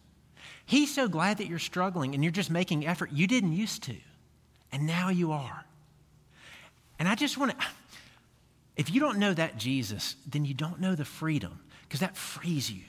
He's 0.65 0.95
so 0.95 1.09
glad 1.09 1.39
that 1.39 1.49
you're 1.49 1.59
struggling 1.59 2.15
and 2.15 2.23
you're 2.23 2.33
just 2.33 2.51
making 2.51 2.87
effort 2.87 3.11
you 3.13 3.27
didn't 3.27 3.53
used 3.53 3.83
to, 3.85 3.97
and 4.71 4.87
now 4.87 5.09
you 5.09 5.33
are. 5.33 5.65
And 6.99 7.09
I 7.09 7.15
just 7.15 7.37
want 7.37 7.59
to, 7.59 7.67
if 8.77 8.93
you 8.93 9.01
don't 9.01 9.19
know 9.19 9.35
that 9.35 9.57
Jesus, 9.57 10.17
then 10.27 10.45
you 10.45 10.55
don't 10.55 10.81
know 10.81 10.95
the 10.95 11.05
freedom, 11.05 11.61
because 11.83 12.01
that 12.01 12.17
frees 12.17 12.71
you. 12.71 12.83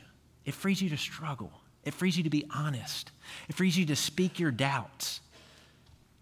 It 0.46 0.54
frees 0.54 0.82
you 0.82 0.90
to 0.90 0.98
struggle, 0.98 1.52
it 1.84 1.94
frees 1.94 2.18
you 2.18 2.24
to 2.24 2.30
be 2.30 2.46
honest, 2.54 3.12
it 3.50 3.56
frees 3.56 3.78
you 3.78 3.86
to 3.88 3.96
speak 3.96 4.40
your 4.40 4.52
doubts. 4.52 5.22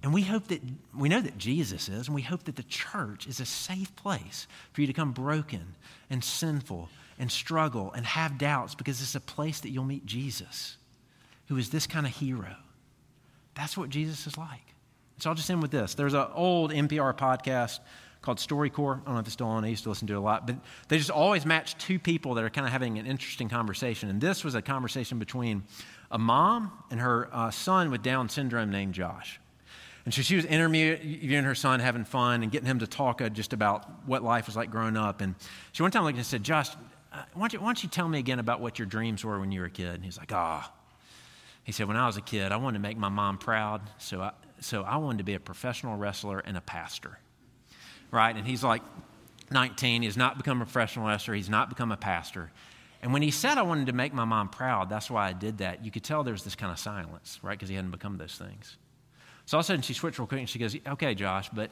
And 0.03 0.13
we 0.13 0.23
hope 0.23 0.47
that, 0.47 0.61
we 0.95 1.09
know 1.09 1.21
that 1.21 1.37
Jesus 1.37 1.87
is, 1.87 2.07
and 2.07 2.15
we 2.15 2.23
hope 2.23 2.43
that 2.45 2.55
the 2.55 2.63
church 2.63 3.27
is 3.27 3.39
a 3.39 3.45
safe 3.45 3.95
place 3.95 4.47
for 4.73 4.81
you 4.81 4.87
to 4.87 4.93
come 4.93 5.11
broken 5.11 5.75
and 6.09 6.23
sinful 6.23 6.89
and 7.19 7.31
struggle 7.31 7.91
and 7.95 8.05
have 8.05 8.39
doubts 8.39 8.73
because 8.73 8.99
it's 9.01 9.13
a 9.13 9.19
place 9.19 9.59
that 9.59 9.69
you'll 9.69 9.83
meet 9.83 10.05
Jesus 10.05 10.77
who 11.47 11.57
is 11.57 11.69
this 11.69 11.85
kind 11.85 12.07
of 12.07 12.13
hero. 12.13 12.55
That's 13.53 13.77
what 13.77 13.89
Jesus 13.89 14.25
is 14.25 14.37
like. 14.37 14.73
So 15.19 15.29
I'll 15.29 15.35
just 15.35 15.51
end 15.51 15.61
with 15.61 15.69
this. 15.69 15.93
There's 15.93 16.15
an 16.15 16.27
old 16.33 16.71
NPR 16.71 17.15
podcast 17.15 17.79
called 18.21 18.37
StoryCorps. 18.37 19.01
I 19.01 19.05
don't 19.05 19.13
know 19.13 19.19
if 19.19 19.25
it's 19.25 19.33
still 19.33 19.47
on. 19.47 19.63
I 19.63 19.67
used 19.67 19.83
to 19.83 19.89
listen 19.89 20.07
to 20.07 20.13
it 20.13 20.17
a 20.17 20.21
lot. 20.21 20.47
But 20.47 20.57
they 20.87 20.97
just 20.97 21.11
always 21.11 21.45
match 21.45 21.77
two 21.77 21.99
people 21.99 22.33
that 22.35 22.43
are 22.43 22.49
kind 22.49 22.65
of 22.65 22.73
having 22.73 22.97
an 22.97 23.05
interesting 23.05 23.49
conversation. 23.49 24.09
And 24.09 24.19
this 24.19 24.43
was 24.43 24.55
a 24.55 24.61
conversation 24.61 25.19
between 25.19 25.63
a 26.09 26.17
mom 26.17 26.71
and 26.89 26.99
her 26.99 27.29
uh, 27.31 27.51
son 27.51 27.91
with 27.91 28.01
Down 28.01 28.29
syndrome 28.29 28.71
named 28.71 28.93
Josh. 28.93 29.39
And 30.05 30.13
so 30.13 30.21
she 30.21 30.35
was 30.35 30.45
interviewing 30.45 31.43
her 31.43 31.55
son, 31.55 31.79
having 31.79 32.05
fun, 32.05 32.43
and 32.43 32.51
getting 32.51 32.67
him 32.67 32.79
to 32.79 32.87
talk 32.87 33.21
uh, 33.21 33.29
just 33.29 33.53
about 33.53 34.07
what 34.07 34.23
life 34.23 34.47
was 34.47 34.55
like 34.55 34.71
growing 34.71 34.97
up. 34.97 35.21
And 35.21 35.35
she 35.73 35.83
one 35.83 35.91
time 35.91 36.03
looked 36.03 36.17
and 36.17 36.25
said, 36.25 36.43
Josh, 36.43 36.69
uh, 37.13 37.23
why, 37.33 37.41
don't 37.41 37.53
you, 37.53 37.59
why, 37.59 37.67
don't 37.67 37.83
you, 37.83 37.89
tell 37.89 38.07
me 38.07 38.17
again 38.17 38.39
about 38.39 38.61
what 38.61 38.79
your 38.79 38.87
dreams 38.87 39.23
were 39.23 39.39
when 39.39 39.51
you 39.51 39.59
were 39.59 39.67
a 39.67 39.71
kid? 39.71 39.95
And 39.95 40.03
he's 40.03 40.17
like, 40.17 40.31
ah. 40.33 40.71
Oh. 40.73 40.77
He 41.63 41.71
said, 41.71 41.87
When 41.87 41.97
I 41.97 42.07
was 42.07 42.17
a 42.17 42.21
kid, 42.21 42.51
I 42.51 42.57
wanted 42.57 42.77
to 42.77 42.81
make 42.81 42.97
my 42.97 43.09
mom 43.09 43.37
proud, 43.37 43.81
so 43.97 44.21
I, 44.21 44.31
so 44.59 44.83
I 44.83 44.97
wanted 44.97 45.19
to 45.19 45.23
be 45.23 45.33
a 45.33 45.39
professional 45.39 45.95
wrestler 45.95 46.39
and 46.39 46.57
a 46.57 46.61
pastor. 46.61 47.19
Right? 48.09 48.35
And 48.35 48.45
he's 48.45 48.63
like 48.63 48.81
19. 49.51 50.01
He 50.01 50.05
has 50.07 50.17
not 50.17 50.37
become 50.37 50.61
a 50.61 50.65
professional 50.65 51.07
wrestler, 51.07 51.35
he's 51.35 51.49
not 51.49 51.69
become 51.69 51.91
a 51.91 51.97
pastor. 51.97 52.51
And 53.03 53.13
when 53.13 53.23
he 53.23 53.31
said, 53.31 53.57
I 53.57 53.63
wanted 53.63 53.87
to 53.87 53.93
make 53.93 54.13
my 54.13 54.25
mom 54.25 54.49
proud, 54.49 54.89
that's 54.89 55.09
why 55.09 55.27
I 55.27 55.33
did 55.33 55.57
that, 55.59 55.83
you 55.83 55.89
could 55.89 56.03
tell 56.03 56.23
there 56.23 56.33
was 56.33 56.43
this 56.43 56.55
kind 56.55 56.71
of 56.71 56.77
silence, 56.77 57.39
right? 57.41 57.57
Because 57.57 57.69
he 57.69 57.75
hadn't 57.75 57.91
become 57.91 58.17
those 58.17 58.35
things. 58.35 58.77
So 59.45 59.57
all 59.57 59.59
of 59.59 59.65
a 59.65 59.67
sudden 59.67 59.81
she 59.81 59.93
switched 59.93 60.19
real 60.19 60.27
quick 60.27 60.39
and 60.39 60.49
she 60.49 60.59
goes, 60.59 60.75
Okay, 60.87 61.15
Josh, 61.15 61.49
but 61.49 61.71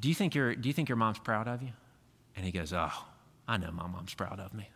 do 0.00 0.08
you 0.08 0.14
think, 0.14 0.34
your 0.34 0.54
do 0.54 0.68
you 0.68 0.72
think 0.72 0.88
your 0.88 0.96
mom's 0.96 1.18
proud 1.18 1.48
of 1.48 1.62
you? 1.62 1.70
And 2.36 2.44
he 2.44 2.52
goes, 2.52 2.72
Oh, 2.72 2.92
I 3.46 3.56
know 3.56 3.70
my 3.72 3.86
mom's 3.86 4.14
proud 4.14 4.38
of 4.38 4.54
me. 4.54 4.68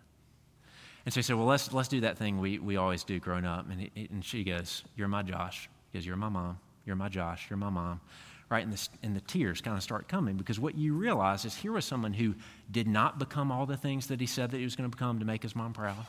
And 1.05 1.13
so 1.13 1.19
he 1.19 1.23
said, 1.23 1.37
Well, 1.37 1.47
let's, 1.47 1.73
let's 1.73 1.89
do 1.89 2.01
that 2.01 2.19
thing 2.19 2.39
we, 2.39 2.59
we 2.59 2.77
always 2.77 3.05
do 3.05 3.19
growing 3.19 3.45
up. 3.45 3.71
And, 3.71 3.81
he, 3.81 4.09
and 4.11 4.25
she 4.25 4.45
goes, 4.45 4.85
You're 4.97 5.09
my 5.09 5.23
Josh. 5.23 5.69
He 5.91 5.99
goes, 5.99 6.07
You're 6.07 6.17
my 6.17 6.29
mom. 6.29 6.59
You're 6.87 6.97
my 6.97 7.09
Josh. 7.09 7.47
You're 7.51 7.57
my 7.57 7.71
mom. 7.71 8.01
Right? 8.49 8.65
And 8.65 8.73
the, 8.73 8.89
and 9.03 9.17
the 9.17 9.21
tears 9.23 9.61
kind 9.61 9.77
of 9.77 9.83
start 9.83 10.09
coming 10.09 10.37
because 10.37 10.61
what 10.61 10.77
you 10.77 10.95
realize 10.95 11.45
is 11.45 11.57
here 11.57 11.73
was 11.73 11.85
someone 11.85 12.13
who 12.13 12.35
did 12.71 12.87
not 12.87 13.19
become 13.19 13.51
all 13.51 13.65
the 13.65 13.79
things 13.79 14.09
that 14.09 14.21
he 14.21 14.27
said 14.27 14.51
that 14.51 14.59
he 14.59 14.65
was 14.65 14.77
going 14.77 14.91
to 14.91 14.95
become 14.95 15.19
to 15.21 15.25
make 15.25 15.43
his 15.43 15.57
mom 15.57 15.73
proud. 15.73 16.07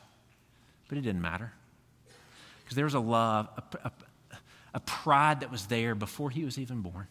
But 0.90 0.98
it 0.98 1.02
didn't 1.02 1.22
matter. 1.22 1.54
Because 2.64 2.76
there 2.76 2.86
was 2.86 2.96
a 2.96 3.00
love, 3.00 3.48
a, 3.58 3.88
a, 3.88 3.92
a 4.74 4.80
pride 4.80 5.42
that 5.42 5.52
was 5.52 5.68
there 5.68 5.96
before 5.96 6.30
he 6.30 6.44
was 6.44 6.58
even 6.58 6.82
born. 6.82 7.08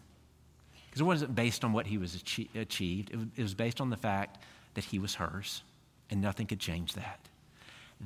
Because 0.87 1.01
it 1.01 1.05
wasn't 1.05 1.35
based 1.35 1.64
on 1.64 1.72
what 1.72 1.87
he 1.87 1.96
was 1.98 2.14
achi- 2.14 2.51
achieved, 2.55 3.11
it 3.37 3.42
was 3.42 3.55
based 3.55 3.81
on 3.81 3.90
the 3.90 3.96
fact 3.96 4.42
that 4.75 4.85
he 4.85 4.98
was 4.98 5.14
hers, 5.14 5.62
and 6.11 6.20
nothing 6.20 6.46
could 6.46 6.61
change 6.61 6.94
that. 6.94 7.20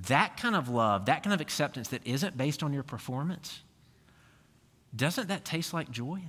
That 0.08 0.36
kind 0.36 0.54
of 0.54 0.68
love, 0.68 1.06
that 1.06 1.22
kind 1.22 1.34
of 1.34 1.40
acceptance 1.40 1.88
that 1.88 2.06
isn't 2.06 2.36
based 2.36 2.62
on 2.62 2.72
your 2.72 2.82
performance, 2.82 3.62
doesn't 4.94 5.28
that 5.28 5.44
taste 5.44 5.74
like 5.74 5.90
joy? 5.90 6.20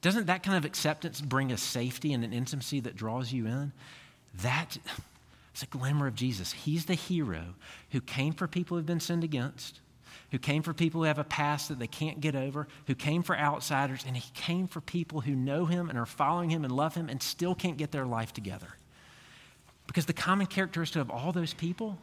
Doesn't 0.00 0.26
that 0.26 0.42
kind 0.42 0.56
of 0.56 0.64
acceptance 0.64 1.20
bring 1.20 1.50
a 1.50 1.56
safety 1.56 2.12
and 2.12 2.24
an 2.24 2.32
intimacy 2.32 2.80
that 2.80 2.96
draws 2.96 3.32
you 3.32 3.46
in? 3.46 3.72
That 4.42 4.78
it's 5.52 5.62
a 5.62 5.66
glimmer 5.66 6.06
of 6.06 6.14
Jesus. 6.14 6.52
He's 6.52 6.84
the 6.84 6.94
hero 6.94 7.54
who 7.90 8.00
came 8.00 8.32
for 8.32 8.46
people 8.46 8.76
who've 8.76 8.86
been 8.86 9.00
sinned 9.00 9.24
against, 9.24 9.80
who 10.30 10.38
came 10.38 10.62
for 10.62 10.74
people 10.74 11.00
who 11.00 11.06
have 11.06 11.18
a 11.18 11.24
past 11.24 11.68
that 11.68 11.78
they 11.78 11.86
can't 11.86 12.20
get 12.20 12.36
over, 12.36 12.68
who 12.86 12.94
came 12.94 13.22
for 13.22 13.36
outsiders, 13.36 14.04
and 14.06 14.16
he 14.16 14.30
came 14.34 14.66
for 14.66 14.80
people 14.80 15.22
who 15.22 15.34
know 15.34 15.64
him 15.64 15.88
and 15.88 15.98
are 15.98 16.06
following 16.06 16.50
him 16.50 16.64
and 16.64 16.72
love 16.72 16.94
him 16.94 17.08
and 17.08 17.22
still 17.22 17.54
can't 17.54 17.78
get 17.78 17.92
their 17.92 18.04
life 18.04 18.32
together. 18.32 18.68
Because 19.86 20.04
the 20.04 20.12
common 20.12 20.46
characteristic 20.46 21.00
of 21.00 21.10
all 21.10 21.32
those 21.32 21.54
people 21.54 21.98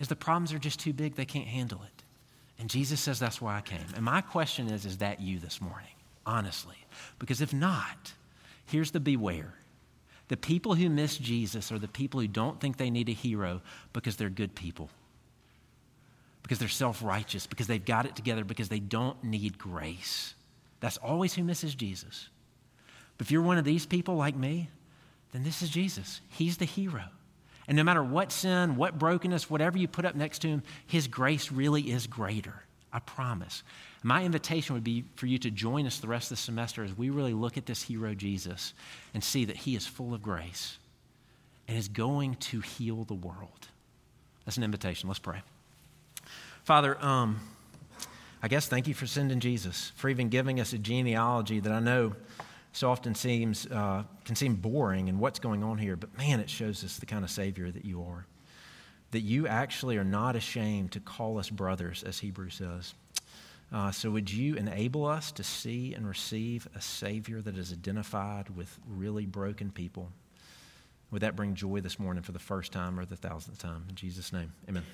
is 0.00 0.08
the 0.08 0.16
problems 0.16 0.52
are 0.52 0.58
just 0.58 0.80
too 0.80 0.92
big, 0.92 1.14
they 1.14 1.24
can't 1.24 1.46
handle 1.46 1.80
it. 1.84 2.02
And 2.58 2.68
Jesus 2.68 3.00
says 3.00 3.18
that's 3.20 3.40
why 3.40 3.56
I 3.56 3.60
came. 3.60 3.86
And 3.94 4.04
my 4.04 4.20
question 4.20 4.68
is 4.68 4.84
is 4.84 4.98
that 4.98 5.20
you 5.20 5.38
this 5.38 5.60
morning? 5.60 5.88
Honestly. 6.26 6.76
Because 7.18 7.40
if 7.40 7.54
not, 7.54 8.12
here's 8.66 8.90
the 8.90 9.00
beware. 9.00 9.54
The 10.28 10.36
people 10.36 10.74
who 10.74 10.90
miss 10.90 11.16
Jesus 11.16 11.72
are 11.72 11.78
the 11.78 11.88
people 11.88 12.20
who 12.20 12.28
don't 12.28 12.60
think 12.60 12.76
they 12.76 12.90
need 12.90 13.08
a 13.08 13.12
hero 13.12 13.62
because 13.92 14.16
they're 14.16 14.28
good 14.28 14.54
people 14.54 14.90
because 16.42 16.58
they're 16.58 16.68
self 16.68 17.02
righteous, 17.02 17.46
because 17.46 17.66
they've 17.66 17.84
got 17.84 18.06
it 18.06 18.16
together, 18.16 18.44
because 18.44 18.68
they 18.68 18.80
don't 18.80 19.22
need 19.22 19.58
grace. 19.58 20.34
That's 20.80 20.96
always 20.98 21.34
who 21.34 21.44
misses 21.44 21.74
Jesus. 21.74 22.28
But 23.18 23.26
if 23.26 23.30
you're 23.30 23.42
one 23.42 23.58
of 23.58 23.64
these 23.64 23.86
people 23.86 24.16
like 24.16 24.36
me, 24.36 24.70
then 25.32 25.44
this 25.44 25.62
is 25.62 25.70
Jesus. 25.70 26.20
He's 26.30 26.56
the 26.56 26.64
hero. 26.64 27.04
And 27.68 27.76
no 27.76 27.84
matter 27.84 28.02
what 28.02 28.32
sin, 28.32 28.76
what 28.76 28.98
brokenness, 28.98 29.48
whatever 29.48 29.78
you 29.78 29.86
put 29.86 30.04
up 30.04 30.16
next 30.16 30.40
to 30.40 30.48
him, 30.48 30.62
his 30.86 31.06
grace 31.06 31.52
really 31.52 31.82
is 31.90 32.06
greater. 32.06 32.64
I 32.92 32.98
promise. 32.98 33.62
My 34.02 34.24
invitation 34.24 34.74
would 34.74 34.82
be 34.82 35.04
for 35.14 35.26
you 35.26 35.38
to 35.38 35.50
join 35.50 35.86
us 35.86 35.98
the 35.98 36.08
rest 36.08 36.32
of 36.32 36.38
the 36.38 36.42
semester 36.42 36.82
as 36.82 36.96
we 36.96 37.10
really 37.10 37.34
look 37.34 37.56
at 37.56 37.66
this 37.66 37.82
hero, 37.82 38.14
Jesus, 38.14 38.74
and 39.14 39.22
see 39.22 39.44
that 39.44 39.58
he 39.58 39.76
is 39.76 39.86
full 39.86 40.14
of 40.14 40.22
grace 40.22 40.78
and 41.68 41.78
is 41.78 41.88
going 41.88 42.34
to 42.36 42.60
heal 42.60 43.04
the 43.04 43.14
world. 43.14 43.68
That's 44.44 44.56
an 44.56 44.64
invitation. 44.64 45.08
Let's 45.08 45.20
pray. 45.20 45.42
Father, 46.70 46.96
um, 47.04 47.40
I 48.40 48.46
guess 48.46 48.68
thank 48.68 48.86
you 48.86 48.94
for 48.94 49.04
sending 49.04 49.40
Jesus, 49.40 49.90
for 49.96 50.08
even 50.08 50.28
giving 50.28 50.60
us 50.60 50.72
a 50.72 50.78
genealogy 50.78 51.58
that 51.58 51.72
I 51.72 51.80
know 51.80 52.14
so 52.70 52.92
often 52.92 53.16
seems 53.16 53.66
uh, 53.66 54.04
can 54.24 54.36
seem 54.36 54.54
boring 54.54 55.08
and 55.08 55.18
what's 55.18 55.40
going 55.40 55.64
on 55.64 55.78
here, 55.78 55.96
but 55.96 56.16
man, 56.16 56.38
it 56.38 56.48
shows 56.48 56.84
us 56.84 56.98
the 56.98 57.06
kind 57.06 57.24
of 57.24 57.30
Savior 57.32 57.72
that 57.72 57.84
you 57.84 58.04
are. 58.04 58.24
That 59.10 59.22
you 59.22 59.48
actually 59.48 59.96
are 59.96 60.04
not 60.04 60.36
ashamed 60.36 60.92
to 60.92 61.00
call 61.00 61.40
us 61.40 61.50
brothers, 61.50 62.04
as 62.04 62.20
Hebrews 62.20 62.54
says. 62.54 62.94
Uh, 63.72 63.90
so, 63.90 64.12
would 64.12 64.30
you 64.32 64.54
enable 64.54 65.06
us 65.06 65.32
to 65.32 65.42
see 65.42 65.94
and 65.94 66.06
receive 66.06 66.68
a 66.76 66.80
Savior 66.80 67.40
that 67.40 67.58
is 67.58 67.72
identified 67.72 68.48
with 68.48 68.78
really 68.88 69.26
broken 69.26 69.72
people? 69.72 70.12
Would 71.10 71.22
that 71.22 71.34
bring 71.34 71.56
joy 71.56 71.80
this 71.80 71.98
morning 71.98 72.22
for 72.22 72.30
the 72.30 72.38
first 72.38 72.70
time 72.70 73.00
or 73.00 73.04
the 73.06 73.16
thousandth 73.16 73.58
time? 73.58 73.86
In 73.88 73.96
Jesus' 73.96 74.32
name, 74.32 74.52
amen. 74.68 74.84